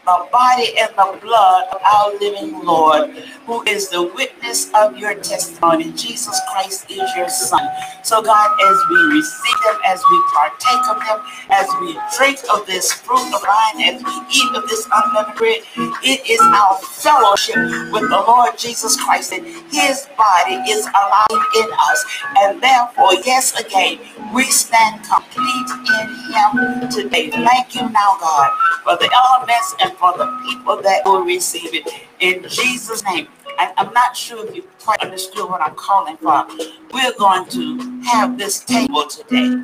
the 0.05 0.29
body 0.33 0.75
and 0.79 0.91
the 0.97 1.19
blood 1.23 1.65
of 1.73 1.81
our 1.83 2.13
living 2.19 2.65
Lord, 2.65 3.11
who 3.47 3.63
is 3.65 3.89
the 3.91 4.03
witness 4.03 4.71
of 4.75 4.99
your 4.99 5.15
testimony. 5.15 5.93
Jesus 5.93 6.41
Christ 6.53 6.91
is 6.91 7.09
your 7.17 7.29
Son. 7.29 7.63
So, 8.03 8.23
God, 8.23 8.51
as 8.61 8.77
we 8.91 8.97
receive 9.15 9.57
them, 9.65 9.79
as 9.87 10.03
we 10.11 10.23
partake 10.35 10.89
of 10.91 10.99
them, 11.07 11.21
as 11.51 11.69
we 11.81 11.99
drink 12.19 12.41
of 12.53 12.67
this 12.67 12.93
fruit 12.93 13.33
of 13.35 13.43
wine, 13.47 13.83
as 13.95 14.03
we 14.03 14.13
eat 14.33 14.57
of 14.57 14.69
this 14.69 14.89
unleavened 14.93 15.37
bread, 15.39 15.63
it 16.03 16.29
is 16.29 16.41
our 16.41 16.79
fellowship 16.79 17.57
with 17.93 18.11
the 18.11 18.25
Lord 18.27 18.59
Jesus 18.59 19.01
Christ, 19.01 19.33
and 19.33 19.47
his 19.73 20.09
body 20.19 20.57
is 20.71 20.87
alive 20.87 21.45
in 21.59 21.69
us. 21.91 22.05
And 22.39 22.61
therefore, 22.63 23.15
yes, 23.25 23.59
again, 23.61 24.01
we 24.35 24.45
stand 24.51 25.05
complete 25.05 25.71
in 26.01 26.07
him 26.33 26.91
today. 26.91 27.31
Thank 27.31 27.75
you 27.75 27.89
now, 27.91 28.17
God, 28.21 28.51
for 28.85 28.97
the 28.97 29.11
elements 29.15 29.75
and 29.81 29.92
for 29.97 30.17
the 30.17 30.27
people 30.47 30.81
that 30.83 31.05
will 31.05 31.25
receive 31.25 31.75
it. 31.75 31.89
In 32.21 32.43
Jesus' 32.49 33.05
name, 33.05 33.29
I, 33.59 33.73
I'm 33.77 33.93
not 33.93 34.17
sure 34.17 34.47
if 34.47 34.55
you 34.55 34.63
quite 34.81 35.01
understood 35.01 35.49
what 35.49 35.61
I'm 35.61 35.75
calling 35.75 36.17
for. 36.17 36.47
We're 36.93 37.17
going 37.19 37.49
to 37.51 38.01
have 38.03 38.39
this 38.39 38.61
table 38.61 39.07
today. 39.07 39.63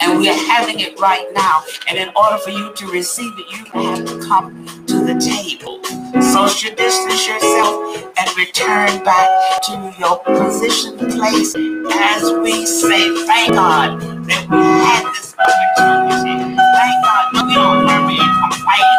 And 0.00 0.18
we 0.18 0.28
are 0.30 0.46
having 0.48 0.80
it 0.80 0.98
right 0.98 1.26
now. 1.34 1.62
And 1.88 1.98
in 1.98 2.10
order 2.16 2.38
for 2.38 2.50
you 2.50 2.72
to 2.74 2.86
receive 2.86 3.32
it, 3.38 3.46
you 3.50 3.64
have 3.82 4.04
to 4.06 4.20
come 4.26 4.66
to 4.86 5.04
the 5.04 5.14
table. 5.20 5.80
Social 6.18 6.74
distance 6.74 7.28
yourself 7.28 8.02
and 8.18 8.36
return 8.36 9.04
back 9.04 9.28
to 9.62 9.94
your 9.96 10.18
position 10.24 10.98
place 10.98 11.54
as 11.54 12.32
we 12.42 12.66
say, 12.66 13.14
thank 13.26 13.54
God 13.54 14.00
that 14.26 14.42
we 14.50 14.58
had 14.58 15.06
this 15.14 15.34
opportunity. 15.38 16.34
Thank 16.50 16.98
God 17.06 17.24
that 17.30 17.46
we 17.46 17.54
don't 17.54 17.86
murmur 17.86 18.18
and 18.18 18.34
complain. 18.42 18.90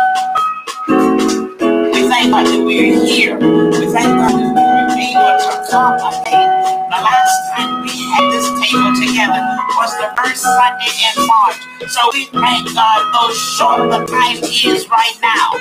We 1.92 2.08
thank 2.08 2.32
God 2.32 2.48
that 2.48 2.64
we're 2.64 3.04
here. 3.06 3.36
We 3.36 3.92
thank 3.92 4.08
God 4.16 4.32
that 4.32 4.52
we're 4.56 4.96
able 4.96 5.36
to 5.36 5.52
come. 5.68 6.00
Think 6.24 6.48
the 6.88 7.00
last 7.04 7.36
time 7.52 7.84
we 7.84 7.92
had 7.92 8.24
this 8.32 8.48
table 8.64 8.96
together 9.04 9.44
was 9.76 9.92
the 10.00 10.08
first 10.16 10.44
Sunday 10.48 10.96
in 10.96 11.28
March. 11.28 11.60
So 11.92 12.02
we 12.14 12.26
thank 12.32 12.72
God, 12.74 13.02
though 13.12 13.36
short 13.60 13.92
the 13.92 14.00
time 14.08 14.40
is 14.48 14.88
right 14.88 15.18
now. 15.22 15.60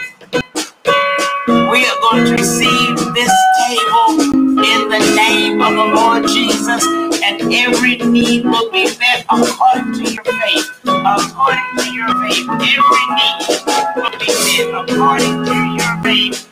We 0.87 1.87
are 1.87 2.01
going 2.11 2.27
to 2.27 2.33
receive 2.33 2.97
this 3.15 3.33
table 3.69 4.23
in 4.23 4.89
the 4.89 5.15
name 5.17 5.63
of 5.63 5.75
the 5.75 5.85
Lord 5.95 6.27
Jesus, 6.29 6.85
and 7.23 7.53
every 7.53 7.97
need 7.99 8.45
will 8.45 8.71
be 8.73 8.85
met 8.99 9.25
according 9.31 9.95
to 9.95 10.13
your 10.13 10.25
faith. 10.25 10.67
According 10.85 11.71
to 11.79 11.93
your 11.93 12.09
faith, 12.09 12.49
every 12.51 13.05
need 13.17 13.95
will 13.97 14.19
be 14.19 14.29
met 14.29 14.91
according 14.91 15.45
to 15.47 15.55
your 15.77 16.03
faith. 16.03 16.50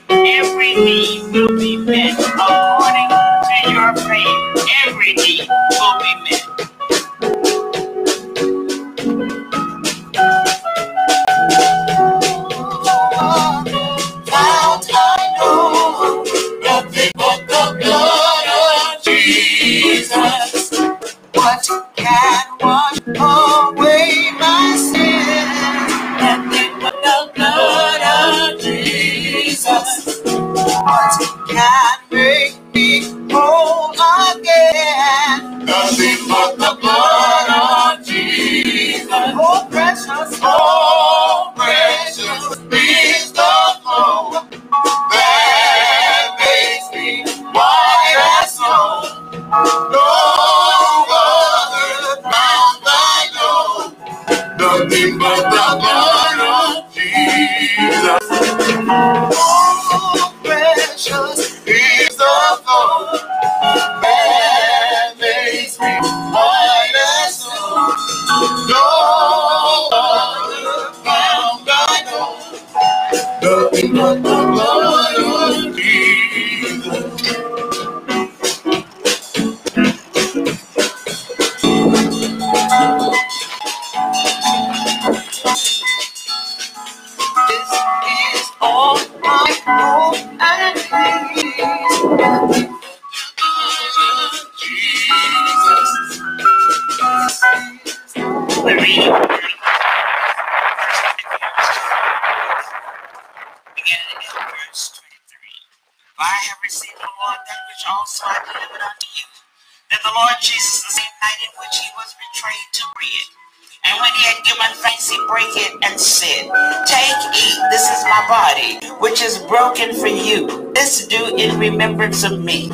In 121.48 121.58
remembrance 121.58 122.24
of 122.24 122.40
me. 122.40 122.70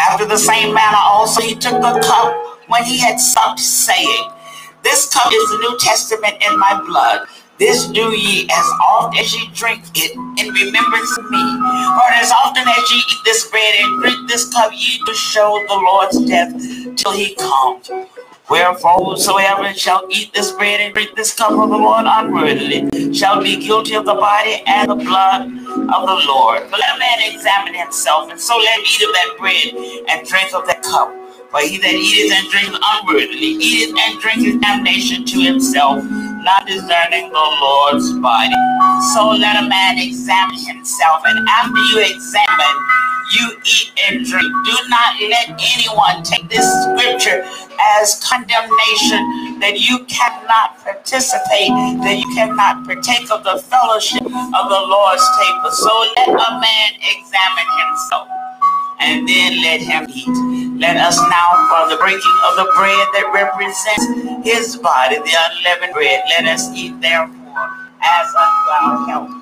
After 0.00 0.26
the 0.26 0.38
same 0.38 0.74
manner 0.74 0.98
also 1.04 1.42
he 1.42 1.54
took 1.54 1.80
the 1.82 2.00
cup 2.06 2.60
when 2.68 2.84
he 2.84 2.98
had 2.98 3.20
supped, 3.20 3.60
saying, 3.60 4.24
This 4.84 5.12
cup 5.12 5.32
is 5.32 5.50
the 5.50 5.58
New 5.58 5.78
Testament 5.78 6.36
in 6.42 6.58
my 6.58 6.80
blood. 6.86 7.28
This 7.58 7.86
do 7.88 8.16
ye 8.16 8.48
as 8.50 8.66
oft 8.90 9.18
as 9.18 9.34
ye 9.34 9.50
drink 9.54 9.82
it 9.94 10.12
in 10.40 10.54
remembrance 10.54 11.18
of 11.18 11.30
me. 11.30 11.44
For 11.98 12.08
as 12.14 12.32
often 12.44 12.66
as 12.68 12.90
ye 12.92 12.98
eat 12.98 13.18
this 13.24 13.48
bread 13.50 13.74
and 13.80 14.02
drink 14.02 14.28
this 14.28 14.52
cup, 14.52 14.72
ye 14.74 15.00
do 15.06 15.14
show 15.14 15.62
the 15.68 15.74
Lord's 15.74 16.24
death 16.26 16.52
till 16.96 17.12
he 17.12 17.34
comes. 17.36 17.90
Wherefore, 18.52 19.02
whosoever 19.02 19.72
shall 19.72 20.04
eat 20.10 20.34
this 20.34 20.52
bread 20.52 20.78
and 20.82 20.92
drink 20.92 21.16
this 21.16 21.32
cup 21.32 21.52
of 21.52 21.70
the 21.70 21.78
Lord 21.78 22.04
unworthily 22.06 23.14
shall 23.14 23.42
be 23.42 23.56
guilty 23.56 23.94
of 23.94 24.04
the 24.04 24.12
body 24.12 24.62
and 24.66 24.90
the 24.90 24.94
blood 24.94 25.48
of 25.48 26.02
the 26.06 26.20
Lord. 26.28 26.70
But 26.70 26.80
let 26.80 26.96
a 26.96 26.98
man 26.98 27.32
examine 27.32 27.72
himself, 27.72 28.30
and 28.30 28.38
so 28.38 28.58
let 28.58 28.76
him 28.76 28.84
eat 28.84 29.08
of 29.08 29.12
that 29.14 29.36
bread 29.38 29.68
and 30.10 30.28
drink 30.28 30.52
of 30.52 30.66
that 30.66 30.82
cup. 30.82 31.08
For 31.50 31.60
he 31.60 31.78
that 31.78 31.94
eateth 31.94 32.36
and 32.36 32.50
drinketh 32.52 32.76
unworthily 32.76 33.56
eateth 33.56 33.96
and 33.96 34.20
drinketh 34.20 34.60
damnation 34.60 35.24
to 35.24 35.40
himself, 35.40 36.04
not 36.44 36.66
discerning 36.66 37.32
the 37.32 37.48
Lord's 37.56 38.12
body. 38.20 38.52
So 39.16 39.32
let 39.32 39.64
a 39.64 39.66
man 39.66 39.96
examine 39.96 40.60
himself, 40.60 41.22
and 41.24 41.48
after 41.48 41.80
you 41.88 42.04
examine, 42.04 42.76
you 43.30 43.56
eat 43.64 43.92
and 44.08 44.26
drink. 44.26 44.50
Do 44.66 44.76
not 44.88 45.20
let 45.20 45.54
anyone 45.58 46.22
take 46.22 46.48
this 46.48 46.66
scripture 46.84 47.46
as 48.00 48.20
condemnation 48.26 49.60
that 49.60 49.78
you 49.78 50.04
cannot 50.06 50.78
participate, 50.82 51.72
that 52.02 52.18
you 52.18 52.28
cannot 52.34 52.84
partake 52.84 53.30
of 53.30 53.44
the 53.44 53.62
fellowship 53.62 54.22
of 54.26 54.64
the 54.68 54.82
Lord's 54.90 55.24
table. 55.38 55.70
So 55.70 55.92
let 56.16 56.28
a 56.34 56.50
man 56.58 56.90
examine 56.98 57.68
himself 57.78 58.28
and 59.00 59.28
then 59.28 59.62
let 59.62 59.80
him 59.80 60.06
eat. 60.10 60.80
Let 60.80 60.96
us 60.96 61.18
now, 61.18 61.48
for 61.70 61.90
the 61.90 61.96
breaking 61.96 62.38
of 62.50 62.56
the 62.56 62.66
bread 62.76 63.06
that 63.14 63.30
represents 63.34 64.46
his 64.46 64.76
body, 64.76 65.16
the 65.16 65.34
unleavened 65.34 65.94
bread, 65.94 66.22
let 66.28 66.44
us 66.46 66.70
eat 66.74 67.00
therefore 67.00 67.66
as 68.02 68.26
unto 68.34 68.70
our 68.70 69.08
health. 69.08 69.41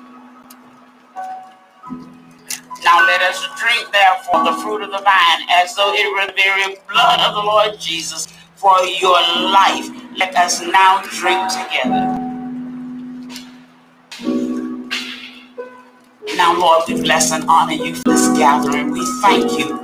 Now 2.83 3.05
let 3.05 3.21
us 3.21 3.47
drink 3.59 3.91
therefore 3.91 4.43
the 4.43 4.53
fruit 4.61 4.81
of 4.81 4.91
the 4.91 4.97
vine 4.99 5.45
as 5.49 5.75
though 5.75 5.93
it 5.93 6.11
were 6.13 6.27
the 6.27 6.33
very 6.33 6.77
blood 6.89 7.19
of 7.21 7.35
the 7.35 7.41
Lord 7.41 7.79
Jesus 7.79 8.27
for 8.55 8.79
your 8.83 9.19
life. 9.51 9.89
Let 10.17 10.35
us 10.35 10.61
now 10.61 11.01
drink 11.03 11.49
together. 11.51 12.17
Now, 16.35 16.57
Lord, 16.57 16.83
we 16.87 17.01
bless 17.01 17.31
and 17.31 17.43
honor 17.47 17.73
you 17.73 17.95
for 17.95 18.03
this 18.09 18.27
gathering. 18.37 18.91
We 18.91 19.05
thank 19.21 19.59
you 19.59 19.77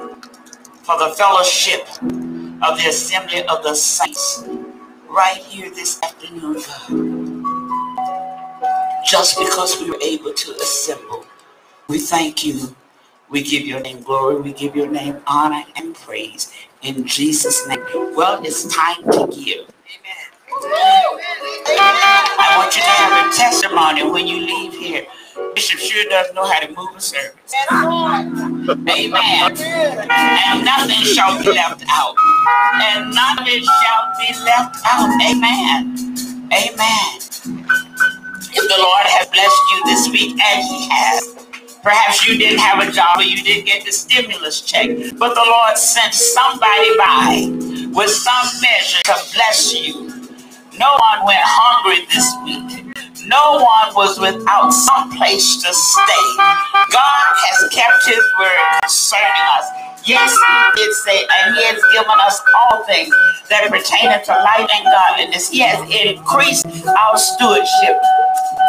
for 0.84 0.98
the 0.98 1.14
fellowship 1.16 1.88
of 2.02 2.78
the 2.78 2.86
assembly 2.90 3.44
of 3.48 3.64
the 3.64 3.76
saints 3.76 4.44
right 5.10 5.38
here 5.38 5.70
this 5.70 6.02
afternoon, 6.02 6.62
God. 6.90 7.14
Just 9.06 9.38
because 9.38 9.80
we 9.82 9.90
were 9.90 10.00
able 10.02 10.34
to 10.34 10.52
assemble, 10.56 11.26
we 11.88 12.00
thank 12.00 12.46
you. 12.46 12.76
We 13.30 13.44
give 13.44 13.66
your 13.66 13.82
name 13.82 14.02
glory. 14.04 14.42
We 14.42 14.54
give 14.54 14.76
your 14.76 14.90
name 14.90 15.18
honor 15.28 15.64
and 15.76 15.94
praise 15.96 16.54
in 16.82 17.06
Jesus' 17.06 17.68
name. 17.68 17.84
Well, 18.16 18.42
it's 18.44 18.64
time 18.74 19.04
to 19.04 19.28
give. 19.28 19.68
Amen. 19.68 20.28
I 22.40 22.56
want 22.58 22.76
you 22.76 22.82
to 22.82 22.90
have 22.90 23.28
a 23.28 23.36
testimony 23.36 24.10
when 24.10 24.28
you 24.28 24.38
leave 24.40 24.74
here. 24.74 25.06
bishop 25.56 25.80
sure 25.80 26.06
does 26.10 26.34
know 26.34 26.46
how 26.46 26.60
to 26.62 26.68
move 26.74 26.96
a 26.96 27.02
service. 27.02 27.54
Amen. 28.62 29.58
And 29.60 30.66
nothing 30.66 31.04
shall 31.04 31.38
be 31.40 31.50
left 31.52 31.84
out. 31.90 32.16
And 32.82 33.14
nothing 33.14 33.64
shall 33.64 34.14
be 34.20 34.34
left 34.46 34.78
out. 34.86 35.10
Amen. 35.22 35.98
Amen. 36.54 37.20
If 38.52 38.66
the 38.70 38.80
Lord 38.80 39.06
has 39.06 39.28
blessed 39.30 39.62
you 39.74 39.86
this 39.86 40.10
week, 40.12 40.32
and 40.42 40.64
He 40.66 40.90
has, 40.90 41.37
Perhaps 41.88 42.28
you 42.28 42.38
didn't 42.38 42.60
have 42.60 42.86
a 42.86 42.92
job 42.92 43.18
or 43.18 43.24
you 43.24 43.42
didn't 43.42 43.66
get 43.66 43.86
the 43.86 43.94
stimulus 43.94 44.60
check, 44.60 44.90
but 45.18 45.34
the 45.36 45.46
Lord 45.48 45.78
sent 45.78 46.14
somebody 46.14 46.98
by 46.98 47.48
with 47.96 48.10
some 48.10 48.62
measure 48.62 49.00
to 49.06 49.16
bless 49.34 49.74
you. 49.74 50.10
No 50.78 50.92
one 51.00 51.26
went 51.26 51.40
hungry 51.42 52.04
this 52.12 52.28
week. 52.44 52.94
No 53.26 53.64
one 53.64 53.96
was 53.96 54.20
without 54.20 54.72
some 54.72 55.16
place 55.16 55.64
to 55.64 55.74
stay. 55.74 56.28
God 56.92 57.24
has 57.48 57.70
kept 57.72 58.06
his 58.06 58.20
word 58.38 58.60
concerning 58.84 59.48
us. 59.56 59.97
Yes, 60.08 60.32
he 60.32 60.80
did 60.80 60.94
say, 61.04 61.20
and 61.20 61.52
he 61.52 61.68
has 61.68 61.84
given 61.92 62.16
us 62.24 62.40
all 62.56 62.80
things 62.88 63.12
that 63.52 63.68
pertain 63.68 64.08
to 64.08 64.34
life 64.40 64.64
and 64.64 64.88
godliness. 64.88 65.52
He 65.52 65.60
has 65.68 65.84
increased 65.84 66.64
our 66.88 67.20
stewardship. 67.20 68.00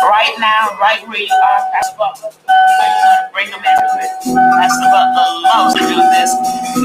Right 0.03 0.35
now, 0.43 0.75
right 0.83 0.99
where 1.07 1.23
you 1.23 1.31
are, 1.31 1.61
Pastor 1.71 1.95
Butler, 1.95 2.35
bring 3.31 3.55
them 3.55 3.63
into 3.63 3.97
it. 4.03 4.11
Pastor 4.59 4.91
Butler 4.91 5.31
loves 5.47 5.79
to 5.79 5.87
do 5.87 5.99
this. 6.19 6.31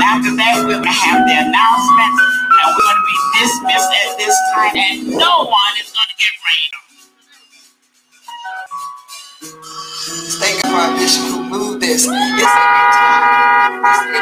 After 0.06 0.30
that, 0.38 0.62
we're 0.62 0.78
going 0.78 0.86
to 0.86 1.01
have 1.01 1.26
the 1.26 1.34
announcements, 1.34 2.20
and 2.22 2.66
we're 2.70 2.86
going 2.93 3.01
to 3.01 3.08
be 3.10 3.18
dismissed 3.41 3.89
at 3.89 4.10
this 4.22 4.38
time, 4.54 4.78
and 4.78 5.18
no 5.18 5.49
one 5.49 5.74
is 5.82 5.89
going 5.89 6.10
to 6.14 6.18
get 6.22 6.30
on. 6.30 6.93
Thank 10.39 10.64
God 10.64 10.72
for 10.72 10.78
our 10.78 10.98
bishop 11.00 11.24
who 11.26 11.44
moved 11.50 11.82
this. 11.82 12.06
It's 12.06 12.08
every 12.08 12.48
time. 12.96 13.82
It's 13.86 14.04
every 14.08 14.20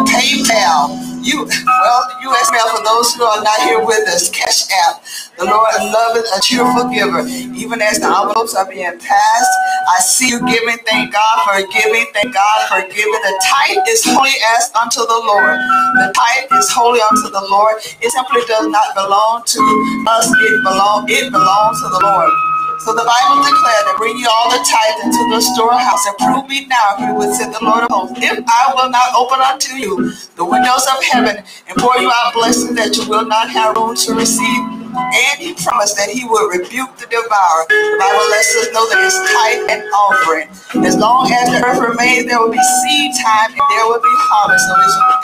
PayPal. 0.08 1.03
You 1.24 1.45
well, 1.47 2.01
U.S. 2.24 2.51
mail 2.51 2.69
for 2.76 2.84
those 2.86 3.15
who 3.15 3.24
are 3.26 3.43
not 3.43 3.59
here 3.63 3.84
with 3.86 4.07
us. 4.09 4.30
Cash 4.30 4.69
App. 4.88 5.03
The 5.39 5.45
Lord 5.45 5.74
loveth 5.82 6.28
a 6.36 6.41
cheerful 6.41 6.89
giver. 6.93 7.26
Even 7.57 7.82
as 7.82 7.99
the 7.99 8.07
envelopes 8.07 8.55
are 8.55 8.69
being 8.69 8.99
passed, 8.99 9.55
I 9.97 10.01
see 10.01 10.30
you 10.30 10.39
giving. 10.47 10.78
Thank 10.86 11.13
God 11.13 11.38
for 11.47 11.59
giving. 11.74 12.05
Thank 12.13 12.34
God 12.36 12.59
for 12.69 12.82
giving. 12.93 13.21
The 13.26 13.36
tithe 13.43 13.84
is 13.89 14.03
holy 14.05 14.36
as 14.59 14.71
unto 14.78 15.01
the 15.01 15.21
Lord. 15.26 15.57
The 15.97 16.13
tithe 16.15 16.51
is 16.59 16.69
holy 16.71 17.01
unto 17.01 17.30
the 17.34 17.45
Lord. 17.49 17.78
It 18.01 18.11
simply 18.11 18.41
does 18.47 18.67
not 18.69 18.95
belong 18.95 19.43
to 19.47 19.61
us. 20.09 20.28
It 20.30 20.63
belong. 20.63 21.05
It 21.09 21.32
belongs 21.32 21.82
to 21.82 21.89
the 21.89 22.01
Lord. 22.03 22.32
So 22.80 22.93
the 22.93 23.05
Bible 23.05 23.43
declared 23.43 23.84
bring 24.03 24.17
you 24.17 24.28
all 24.30 24.49
the 24.51 24.59
tithe 24.65 25.05
into 25.05 25.30
the 25.32 25.39
storehouse 25.41 26.05
and 26.07 26.17
prove 26.17 26.49
me 26.49 26.65
now 26.67 26.95
if 26.97 27.07
you 27.07 27.15
would 27.15 27.34
said 27.34 27.53
the 27.53 27.63
Lord 27.63 27.84
of 27.86 27.89
hosts. 27.91 28.19
If 28.19 28.43
I 28.47 28.74
will 28.76 28.89
not 28.89 29.15
open 29.15 29.39
unto 29.39 29.76
you 29.76 30.11
the 30.36 30.43
windows 30.45 30.86
of 30.91 31.01
heaven 31.03 31.38
and 31.69 31.78
pour 31.78 31.95
you 31.97 32.11
out 32.11 32.34
blessings 32.34 32.76
that 32.76 32.97
you 32.97 33.07
will 33.09 33.26
not 33.26 33.49
have 33.49 33.78
room 33.78 33.95
to 33.95 34.13
receive, 34.13 34.82
and 34.96 35.36
he 35.41 35.54
promised 35.56 35.98
that 35.98 36.10
he 36.10 36.26
would 36.26 36.48
rebuke 36.52 36.96
the 36.98 37.08
devourer. 37.10 37.66
The 37.70 38.00
Bible 38.00 38.28
lets 38.32 38.52
us 38.62 38.68
know 38.74 38.86
that 38.89 39.00
it's 39.04 39.20
tithe 39.20 39.64
and 39.74 39.84
offering. 39.94 40.48
As 40.86 40.98
long 40.98 41.30
as 41.32 41.50
the 41.52 41.62
earth 41.66 41.82
remains, 41.82 42.28
there 42.30 42.39
will 42.39 42.52
be 42.54 42.62
seed 42.84 43.12
time 43.24 43.52
and 43.54 43.66
there 43.76 43.86
will 43.89 44.02
be 44.04 44.16
harvest. 44.30 44.66
So 44.68 44.74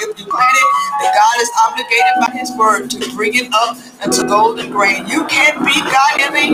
if 0.07 0.11
you 0.19 0.25
plant 0.27 0.57
it, 0.57 0.69
then 1.01 1.11
God 1.15 1.35
is 1.41 1.51
obligated 1.67 2.15
by 2.21 2.31
his 2.37 2.49
word 2.57 2.89
to 2.95 2.99
bring 3.15 3.35
it 3.35 3.49
up 3.53 3.77
into 4.05 4.25
golden 4.27 4.71
grain. 4.71 5.07
You 5.07 5.25
can't 5.27 5.59
beat 5.65 5.85
God 5.85 6.13
giving 6.17 6.53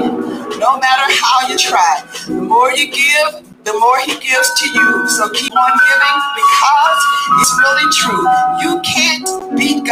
no 0.59 0.77
matter 0.79 1.07
how 1.21 1.47
you 1.47 1.57
try. 1.57 2.03
The 2.27 2.41
more 2.41 2.71
you 2.71 2.91
give, 2.91 3.45
the 3.65 3.73
more 3.79 3.99
he 4.05 4.13
gives 4.19 4.49
to 4.61 4.65
you. 4.73 5.07
So 5.09 5.29
keep 5.31 5.53
on 5.55 5.73
giving 5.87 6.17
because 6.35 6.74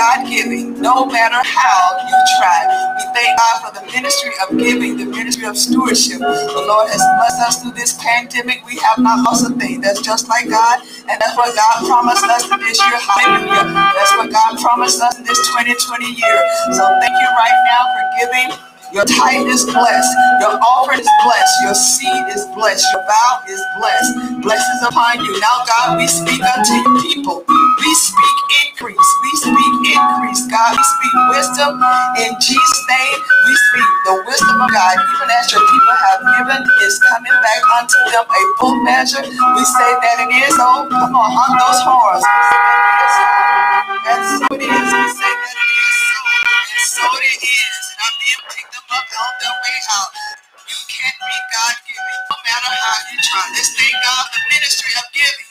God 0.04 0.28
giving 0.28 0.82
no 0.82 1.06
matter 1.06 1.40
how 1.48 1.96
you 2.04 2.18
try. 2.36 2.60
We 3.00 3.04
thank 3.16 3.40
God 3.40 3.56
for 3.64 3.72
the 3.80 3.86
ministry 3.88 4.32
of 4.44 4.60
giving, 4.60 4.98
the 4.98 5.06
ministry 5.06 5.48
of 5.48 5.58
stewardship. 5.58 6.20
The 6.20 6.66
Lord 6.68 6.92
has 6.92 7.00
blessed 7.16 7.40
us 7.48 7.64
through 7.64 7.72
this 7.80 7.96
pandemic. 8.04 8.68
We 8.68 8.76
have 8.84 9.00
not 9.00 9.24
lost 9.24 9.50
a 9.50 9.56
thing. 9.56 9.80
That's 9.80 10.02
just 10.02 10.28
like 10.28 10.50
God. 10.50 10.84
And 11.08 11.16
that's 11.24 11.38
what 11.38 11.56
God 11.56 11.88
promised 11.88 12.26
us 12.26 12.44
this 12.52 12.84
year. 12.84 13.00
Hallelujah. 13.00 13.64
That's 13.96 14.14
what 14.20 14.28
God 14.30 14.60
promised 14.60 15.00
us 15.00 15.18
in 15.20 15.24
this 15.24 15.40
2020 15.56 16.04
year. 16.20 16.38
So 16.76 16.84
thank 17.00 17.16
you 17.24 17.30
right 17.40 17.60
now 17.72 17.84
for 17.96 18.04
giving. 18.20 18.73
Your 18.94 19.06
tithe 19.06 19.48
is 19.52 19.66
blessed. 19.66 20.14
Your 20.40 20.56
offering 20.64 21.02
is 21.02 21.10
blessed. 21.26 21.56
Your 21.66 21.76
seed 21.76 22.26
is 22.34 22.46
blessed. 22.56 22.86
Your 22.94 23.04
vow 23.06 23.34
is 23.50 23.62
blessed. 23.78 24.14
Blessings 24.42 24.82
upon 24.88 25.20
you. 25.26 25.34
Now, 25.42 25.66
God, 25.68 25.98
we 26.00 26.08
speak 26.08 26.42
unto 26.42 26.74
you 26.74 26.92
people. 27.04 27.44
We 27.46 27.92
speak 28.00 28.38
increase. 28.66 29.10
We 29.24 29.32
speak 29.44 29.74
increase. 29.94 30.42
God, 30.48 30.74
we 30.74 30.86
speak 30.86 31.16
wisdom. 31.36 31.74
In 32.24 32.34
Jesus' 32.40 32.84
name, 32.90 33.20
we 33.46 33.54
speak 33.70 33.90
the 34.08 34.16
wisdom 34.26 34.58
of 34.62 34.72
God. 34.72 34.96
Even 34.96 35.30
as 35.36 35.52
your 35.52 35.64
people 35.68 35.96
have 36.08 36.22
given, 36.40 36.62
is 36.88 36.96
coming 37.12 37.38
back 37.44 37.62
unto 37.78 38.00
them 38.16 38.26
a 38.26 38.42
full 38.58 38.78
measure. 38.88 39.24
We 39.28 39.64
say 39.68 39.92
that 40.02 40.18
it 40.24 40.32
is 40.48 40.56
so. 40.56 40.88
Come 40.90 41.14
on, 41.14 41.30
hug 41.36 41.54
those 41.60 41.82
horns. 41.86 42.26
And 44.08 44.24
so 44.26 44.48
it 44.56 44.64
is. 44.64 44.70
We 44.72 45.08
say 45.14 45.34
that 45.34 45.56
it 45.56 45.72
is. 45.76 46.00
And 46.74 46.88
so 46.88 47.06
it 47.22 47.44
is. 47.44 47.84
And 47.94 48.02
I'm 48.02 48.16
being 48.20 48.73
up 48.94 49.08
on 49.10 49.34
their 49.42 49.56
way 49.66 49.78
out. 49.98 50.12
You 50.70 50.80
can't 50.90 51.20
be 51.20 51.38
God 51.54 51.76
giving 51.90 52.22
no 52.30 52.38
matter 52.46 52.72
how 52.74 52.98
you 53.12 53.18
try. 53.26 53.46
Let's 53.58 53.72
thank 53.76 53.96
God 54.06 54.24
for 54.30 54.40
the 54.40 54.44
ministry 54.54 54.94
of 54.98 55.06
giving. 55.14 55.50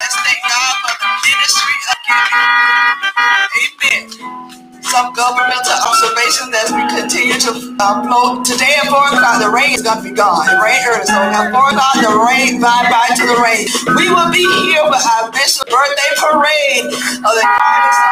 Let's 0.00 0.16
thank 0.22 0.40
God 0.46 0.74
for 0.86 0.94
the 0.98 1.10
ministry 1.28 1.76
of 1.90 1.98
giving. 2.06 2.38
Amen 3.62 4.04
some 4.82 5.12
governmental 5.14 5.76
observations 5.84 6.50
as 6.56 6.68
we 6.72 6.82
continue 6.92 7.38
to 7.38 7.52
uh, 7.80 8.02
blow. 8.04 8.42
Today 8.44 8.72
at 8.80 8.88
4 8.88 8.96
o'clock, 9.14 9.42
the 9.42 9.50
rain 9.50 9.72
is 9.74 9.82
going 9.82 9.98
to 10.02 10.04
be 10.04 10.14
gone. 10.14 10.46
It 10.48 10.58
rained 10.62 10.84
early, 10.88 11.06
so 11.06 11.16
at 11.18 11.52
4 11.52 11.70
o'clock, 11.72 11.94
the 12.00 12.12
rain, 12.14 12.60
bye 12.60 12.86
bye 12.88 13.12
to 13.16 13.24
the 13.26 13.38
rain. 13.42 13.66
We 13.96 14.08
will 14.10 14.30
be 14.32 14.44
here 14.70 14.84
with 14.88 15.02
our 15.18 15.30
bishop 15.32 15.68
birthday 15.68 16.12
parade 16.18 16.86
of 17.26 17.32
the 17.36 17.44
Garden. 17.44 17.92
So, 17.92 18.06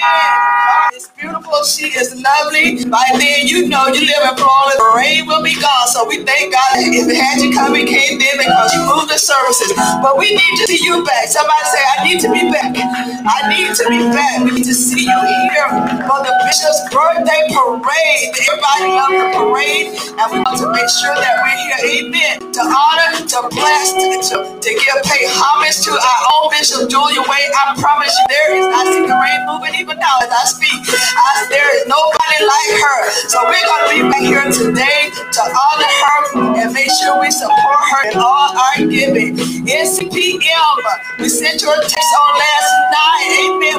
amen. 0.00 0.90
It's 0.94 1.08
beautiful. 1.12 1.62
She 1.64 1.92
is 1.94 2.14
lovely. 2.16 2.84
By 2.88 3.04
then, 3.18 3.46
you 3.46 3.68
know 3.68 3.88
you 3.88 4.02
live 4.06 4.24
in 4.26 4.34
Florida. 4.38 4.74
The 4.78 4.92
rain 4.96 5.26
will 5.26 5.42
be 5.42 5.54
gone. 5.60 5.88
So 5.88 6.06
we 6.08 6.24
thank 6.24 6.52
God 6.54 6.80
if 6.80 7.06
it 7.08 7.16
had 7.18 7.42
you 7.42 7.52
come, 7.54 7.74
it 7.76 7.86
came 7.88 8.18
then 8.18 8.36
because 8.38 8.72
you 8.74 8.82
moved 8.86 9.10
the 9.12 9.18
services. 9.18 9.72
But 10.02 10.18
we 10.18 10.30
need 10.32 10.54
to 10.62 10.66
see 10.66 10.80
you 10.84 11.04
back. 11.04 11.28
Somebody 11.28 11.64
say, 11.70 11.82
I 11.84 11.96
need 12.08 12.20
to 12.24 12.30
be 12.32 12.42
back. 12.50 12.72
I 12.76 13.38
need 13.52 13.74
to 13.76 13.84
be 13.88 14.00
back. 14.14 14.44
We 14.44 14.52
need 14.58 14.68
to 14.68 14.74
see 14.74 15.04
you 15.04 15.20
here 15.52 15.68
for 16.06 16.18
the 16.22 16.32
bishop's 16.46 16.80
birthday 16.94 17.42
parade. 17.52 18.30
Everybody 18.38 18.86
loves 18.94 19.16
the 19.18 19.28
parade, 19.34 19.88
and 20.18 20.26
we 20.32 20.38
want 20.40 20.58
to 20.62 20.68
make 20.72 20.88
sure 20.88 21.14
that 21.14 21.34
we're 21.42 21.58
here, 21.58 21.80
amen, 22.06 22.34
to 22.54 22.62
honor, 22.62 23.10
to 23.26 23.38
bless, 23.52 23.92
to, 23.92 24.06
to, 24.30 24.36
to 24.56 24.70
give, 24.70 24.98
pay 25.04 25.26
homage 25.28 25.82
to 25.84 25.92
our 25.92 26.20
own 26.38 26.46
Bishop 26.54 26.88
Julia 26.88 27.20
Wade. 27.20 27.52
I 27.52 27.74
promise 27.78 28.10
you, 28.14 28.24
there 28.30 28.50
is, 28.56 28.66
I 28.70 28.82
see 28.88 29.04
the 29.04 29.16
rain 29.18 29.40
moving 29.50 29.74
even 29.76 29.98
now 29.98 30.16
as 30.22 30.30
I 30.32 30.44
speak. 30.48 30.80
I, 30.88 31.28
there 31.50 31.68
is 31.76 31.84
nobody 31.90 32.38
like 32.46 32.72
her. 32.80 33.00
So 33.28 33.36
we're 33.44 33.66
going 33.66 33.82
to 33.84 33.90
be 33.92 34.02
back 34.08 34.24
here 34.24 34.46
today 34.48 35.10
to 35.12 35.42
honor 35.42 35.92
her 35.92 36.18
and 36.62 36.72
make 36.72 36.90
sure 37.02 37.20
we 37.20 37.30
support 37.30 37.80
her 37.92 38.02
in 38.10 38.18
all 38.18 38.54
our 38.56 38.78
giving. 38.88 39.36
NCPM, 39.66 40.76
we 41.20 41.28
sent 41.28 41.60
you 41.62 41.68
a 41.70 41.78
text 41.82 42.12
on 42.16 42.32
last 42.38 42.70
night, 42.94 43.28
amen, 43.44 43.78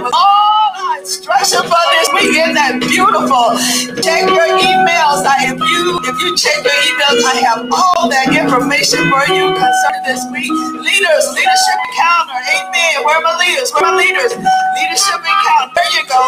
Check 4.01 4.25
your 4.33 4.49
emails. 4.57 5.21
I, 5.29 5.53
if 5.53 5.59
you 5.61 5.83
if 6.09 6.17
you 6.25 6.29
check 6.37 6.57
your 6.65 6.79
emails, 6.89 7.21
I 7.21 7.35
have 7.45 7.69
all 7.69 8.09
that 8.09 8.33
information 8.33 9.05
for 9.13 9.23
you 9.29 9.53
concerning 9.53 10.05
this 10.09 10.25
week. 10.33 10.49
Leaders, 10.49 11.25
leadership 11.37 11.79
encounter. 11.93 12.39
Amen. 12.49 12.95
Where 13.05 13.21
are 13.21 13.25
my 13.25 13.37
leaders? 13.37 13.69
Where 13.77 13.85
are 13.85 13.93
my 13.93 14.01
leaders? 14.01 14.33
Leadership 14.33 15.21
encounter. 15.21 15.69
There 15.77 15.91
you 15.93 16.03
go. 16.09 16.21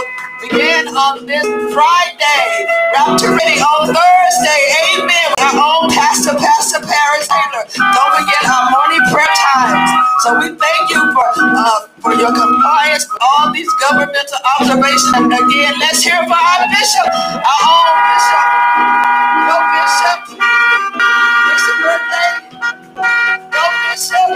Begin 0.46 0.86
on 0.94 1.26
this 1.26 1.46
Friday. 1.74 2.48
Rapture 2.94 3.34
ready 3.34 3.58
on 3.58 3.90
Thursday. 3.90 4.62
Amen. 4.94 5.30
Our 5.42 5.58
own 5.58 5.90
pastor, 5.92 6.38
Pastor 6.38 6.86
Paris 6.86 7.26
Taylor. 7.26 7.66
Don't 7.74 8.12
forget 8.22 8.42
our 8.46 8.66
morning 8.72 9.04
prayer 9.10 9.34
times. 9.34 10.09
So 10.24 10.40
we 10.40 10.50
thank 10.58 10.90
you 10.92 11.14
for 11.14 11.26
uh, 11.38 11.88
for 12.02 12.14
your 12.16 12.34
compliance 12.34 13.08
with 13.12 13.22
all 13.22 13.54
these 13.54 13.70
governmental 13.82 14.40
observations. 14.60 15.14
And 15.16 15.34
again, 15.34 15.76
let's 15.80 16.04
hear 16.04 16.18
from 16.18 16.34
our 16.34 16.68
bishop, 16.70 17.08
our 17.08 17.64
own 17.72 17.96
bishop. 18.10 18.44
Go 19.48 19.58
bishop. 19.76 20.20
Bishop 21.50 21.78
birthday. 21.84 22.32
Go 23.52 23.64
bishop. 23.84 24.32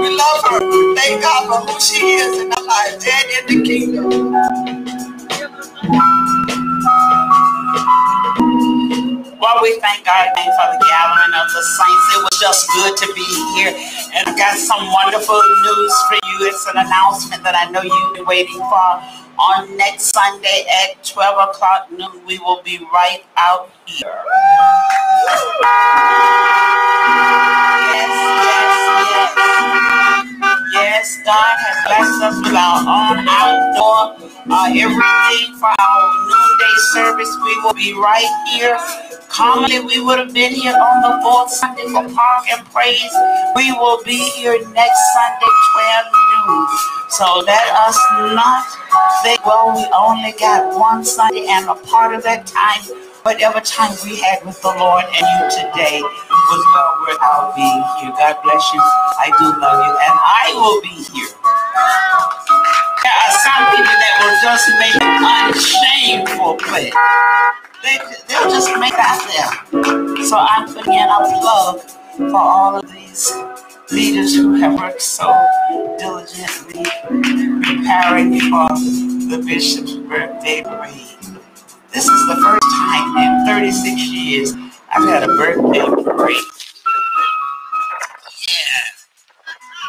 We 0.00 0.16
love 0.16 0.44
her. 0.50 0.94
Thank 0.96 1.22
God 1.22 1.46
for 1.66 1.72
who 1.72 1.80
she 1.80 1.96
is 2.06 2.42
in 2.42 2.52
our 2.52 2.66
life 2.66 3.02
and 3.06 3.50
in 3.50 3.62
the 3.62 3.68
kingdom. 3.68 4.34
Well, 9.42 9.58
we 9.60 9.74
thank 9.80 10.06
God 10.06 10.28
for 10.30 10.66
the 10.70 10.78
gathering 10.86 11.34
of 11.34 11.50
the 11.50 11.62
saints. 11.66 12.06
It 12.14 12.22
was 12.22 12.38
just 12.38 12.70
good 12.70 12.96
to 12.96 13.12
be 13.12 13.26
here. 13.58 13.74
And 14.14 14.28
I 14.28 14.38
got 14.38 14.56
some 14.56 14.86
wonderful 14.92 15.34
news 15.34 15.94
for 16.06 16.14
you. 16.14 16.46
It's 16.46 16.64
an 16.68 16.78
announcement 16.78 17.42
that 17.42 17.56
I 17.56 17.68
know 17.68 17.82
you've 17.82 18.14
been 18.14 18.24
waiting 18.24 18.54
for. 18.54 19.02
On 19.42 19.76
next 19.76 20.14
Sunday 20.14 20.64
at 20.86 21.02
12 21.02 21.48
o'clock 21.50 21.90
noon, 21.90 22.24
we 22.24 22.38
will 22.38 22.62
be 22.62 22.78
right 22.94 23.24
out 23.36 23.72
here. 23.84 24.22
Yes, 27.90 28.14
yes, 28.46 29.34
yes. 29.36 29.91
Yes, 30.72 31.18
God 31.24 31.54
has 31.58 31.76
blessed 31.86 32.22
us 32.22 32.36
with 32.44 32.54
our 32.56 32.80
own 32.80 33.28
outdoor, 33.28 34.16
uh, 34.50 34.68
everything 34.72 35.56
for 35.58 35.68
our 35.68 36.02
noonday 36.28 36.76
service. 36.92 37.30
We 37.44 37.60
will 37.62 37.74
be 37.74 37.92
right 37.94 38.30
here 38.52 38.78
Commonly, 39.32 39.80
we 39.80 39.98
would 40.04 40.18
have 40.18 40.34
been 40.34 40.52
here 40.52 40.76
on 40.76 41.00
the 41.00 41.18
fourth 41.22 41.48
Sunday 41.50 41.84
for 41.88 42.04
Park 42.14 42.44
and 42.52 42.66
Praise. 42.68 43.14
We 43.56 43.72
will 43.72 44.02
be 44.04 44.28
here 44.36 44.52
next 44.76 45.00
Sunday, 45.14 45.52
12 45.72 46.04
noon. 46.46 46.66
So 47.08 47.42
let 47.46 47.66
us 47.72 47.96
not 48.36 48.62
think, 49.22 49.44
well, 49.46 49.74
we 49.74 49.88
only 49.96 50.32
got 50.38 50.78
one 50.78 51.02
Sunday 51.02 51.46
and 51.48 51.66
a 51.66 51.74
part 51.74 52.14
of 52.14 52.22
that 52.24 52.46
time, 52.46 52.82
whatever 53.22 53.60
time 53.60 53.94
we 54.04 54.16
had 54.18 54.44
with 54.44 54.60
the 54.62 54.68
Lord 54.68 55.04
and 55.04 55.22
you 55.22 55.40
today 55.50 56.00
was 56.02 56.62
well 56.74 56.96
worth 57.00 57.22
our 57.22 57.54
being 57.54 57.82
here. 58.00 58.12
God 58.18 58.36
bless 58.42 58.64
you. 58.74 58.80
I 58.82 59.30
do 59.38 59.46
love 59.60 59.78
you, 59.86 59.92
and 59.94 60.14
I 60.18 60.46
will 60.54 60.80
be 60.82 60.94
here. 61.06 61.30
There 63.02 63.18
are 63.22 63.34
some 63.46 63.62
people 63.70 63.96
that 64.02 64.14
will 64.22 64.38
just 64.42 64.66
make 64.82 64.96
an 64.98 65.22
unshameful 65.46 66.56
play. 66.66 66.90
They, 67.82 67.98
they'll 68.28 68.50
just 68.50 68.70
make 68.78 68.94
out 68.98 69.22
there. 69.30 70.24
So 70.26 70.36
I'm 70.38 70.72
putting 70.72 70.94
in 70.94 71.08
a 71.08 71.18
plug 71.40 71.80
for 72.16 72.36
all 72.36 72.76
of 72.76 72.90
these 72.92 73.32
leaders 73.90 74.34
who 74.34 74.54
have 74.54 74.74
worked 74.74 75.02
so 75.02 75.32
diligently 75.98 76.84
preparing 77.62 78.40
for 78.50 78.68
the 79.30 79.42
bishop's 79.46 79.94
birthday 79.94 80.62
parade. 80.62 81.22
This 81.92 82.06
is 82.06 82.26
the 82.26 82.36
first 82.42 82.61
36 83.62 84.02
years 84.10 84.54
I've 84.92 85.04
had 85.08 85.22
a 85.22 85.28
birthday 85.28 85.80
parade. 86.02 86.36
Yeah. 88.48 88.82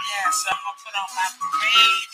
Yeah, 0.09 0.30
so 0.32 0.51
I'm 0.53 0.61
going 0.61 0.78
to 0.78 0.84
put 0.86 0.95
on 1.01 1.09
my 1.17 1.28
parade 1.41 2.09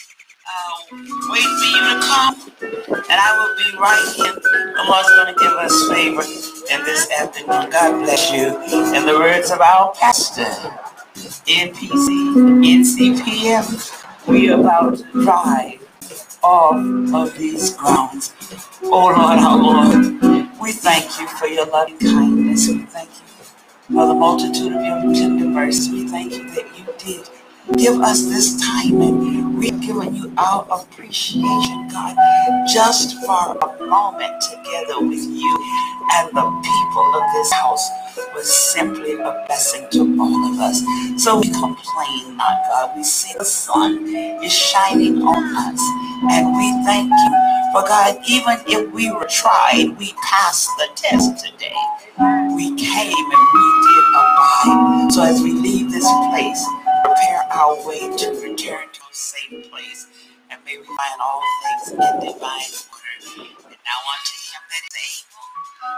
uh, 0.48 1.32
wait 1.32 1.44
for 1.44 1.68
you 1.68 1.82
to 1.84 1.96
come, 2.08 3.04
and 3.10 3.20
I 3.20 3.30
will 3.38 3.56
be 3.58 3.78
right 3.78 4.14
here. 4.16 4.36
Lord's 4.88 5.10
going 5.10 5.36
to 5.36 5.40
give 5.40 5.52
us 5.54 5.90
favor 5.90 6.24
in 6.74 6.86
this 6.86 7.12
afternoon. 7.20 7.70
God 7.72 8.04
bless 8.06 8.32
you. 8.32 8.48
In 8.96 9.06
the 9.06 9.16
words 9.20 9.52
of 9.52 9.60
our 9.60 9.94
pastor, 9.96 10.46
NPC, 11.46 12.64
NCPM, 12.64 14.28
we 14.28 14.50
are 14.50 14.62
about 14.62 14.98
to 14.98 15.24
drive 15.24 15.80
off 16.42 17.14
of 17.14 17.38
these 17.38 17.76
grounds. 17.76 18.34
Oh 18.84 18.90
Lord, 19.08 19.40
our 19.40 19.58
Lord, 19.58 20.39
we 20.62 20.72
thank 20.72 21.20
you 21.20 21.28
for 21.28 21.48
your 21.48 21.66
loving 21.68 21.98
kindness. 22.00 22.68
We 22.68 22.80
thank 22.86 23.10
you 23.10 23.96
for 23.96 24.08
the 24.08 24.14
multitude 24.14 24.74
of 24.74 24.84
your 24.84 25.14
tender 25.14 25.46
mercy. 25.46 25.92
We 25.92 26.08
thank 26.08 26.34
you 26.34 26.50
that 26.52 26.78
you 26.78 26.86
did 26.98 27.30
give 27.78 28.02
us 28.02 28.26
this 28.26 28.60
time 28.62 29.02
and 29.02 29.58
we've 29.60 29.80
given 29.82 30.16
you 30.16 30.34
our 30.38 30.68
appreciation, 30.72 31.88
God, 31.90 32.16
just 32.74 33.18
for 33.26 33.58
a 33.58 33.86
moment 33.86 34.42
together 34.42 35.02
with 35.08 35.24
you 35.26 35.54
and 36.14 36.30
the 36.30 36.62
people 36.64 37.16
of 37.16 37.24
this 37.34 37.52
house 37.54 37.90
was 38.36 38.52
simply 38.74 39.14
a 39.14 39.44
blessing 39.48 39.88
to 39.92 40.02
all 40.20 40.54
of 40.54 40.60
us. 40.60 40.84
So 41.24 41.40
we 41.40 41.50
complain 41.50 42.38
not, 42.38 42.64
God. 42.70 42.98
We 42.98 43.04
see 43.04 43.34
the 43.38 43.46
sun 43.46 44.08
is 44.44 44.54
shining 44.54 45.22
on 45.22 45.44
us 45.58 45.82
and 46.32 46.56
we 46.56 46.72
thank 46.86 47.10
you 47.12 47.32
for 47.74 47.84
God, 47.84 48.18
even 48.28 48.58
if 48.68 48.92
we 48.94 49.12
were 49.12 49.28
tried, 49.30 49.96
we 50.00 50.14
passed 50.24 50.70
the 50.78 50.88
test 50.96 51.46
today. 51.46 51.76
We 52.56 52.76
came 52.76 53.14
and 53.14 53.48
we 53.54 53.66
did 53.86 54.06
abide. 54.16 55.10
So 55.14 55.24
as 55.24 55.42
we 55.42 55.54
leave 55.54 55.92
this 55.92 56.08
place, 56.32 56.66
prepare 57.04 57.42
our 57.52 57.76
way 57.88 58.00
to 58.18 58.28
return 58.42 58.86
to 58.94 59.02
a 59.02 59.14
safe 59.14 59.70
place. 59.72 60.08
And 60.52 60.60
may 60.66 60.78
we 60.78 60.84
find 60.86 61.22
all 61.22 61.42
things 61.64 61.92
in 61.94 62.20
divine 62.20 62.72
order. 62.92 63.16
And 63.70 63.80
now 63.86 64.00
unto 64.14 64.36
him 64.50 64.62
that 64.72 64.84
is 64.88 64.98
able 65.00 65.48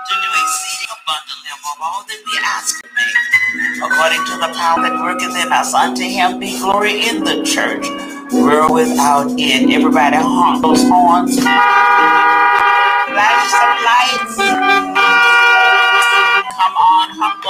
to 0.08 0.14
do 0.16 0.30
exceeding 0.44 0.92
abundantly 0.96 1.52
above 1.58 1.80
all 1.82 2.02
that 2.08 2.20
we 2.26 2.34
ask 2.44 2.86
of 2.86 2.92
him, 2.92 3.84
according 3.84 4.24
to 4.26 4.36
the 4.44 4.52
power 4.58 4.82
that 4.84 4.96
worketh 5.04 5.36
in 5.36 5.52
us. 5.54 5.74
Unto 5.74 6.04
him 6.04 6.40
be 6.40 6.58
glory 6.60 7.08
in 7.10 7.24
the 7.24 7.44
church, 7.44 7.86
world 8.34 8.72
without 8.74 9.28
end. 9.40 9.72
Everybody 9.72 10.18
honk 10.18 10.62
those 10.64 10.84
horns. 10.88 11.40
Flash 11.40 11.56
some 13.52 13.78
lights. 13.86 14.38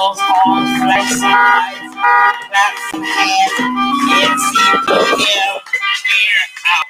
Muscles, 0.01 0.19
arms, 0.47 0.81
legs, 0.83 1.21
sides, 1.21 1.95
back, 2.51 2.75
hands, 2.91 3.53
in, 3.61 4.39
seat, 4.39 4.89
air, 4.89 5.61
air 6.17 6.41
out. 6.65 6.85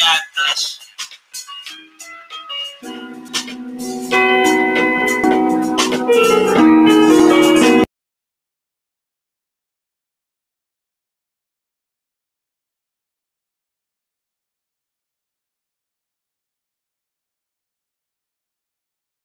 God 0.00 0.20
bless 0.36 0.80
you. 6.96 7.05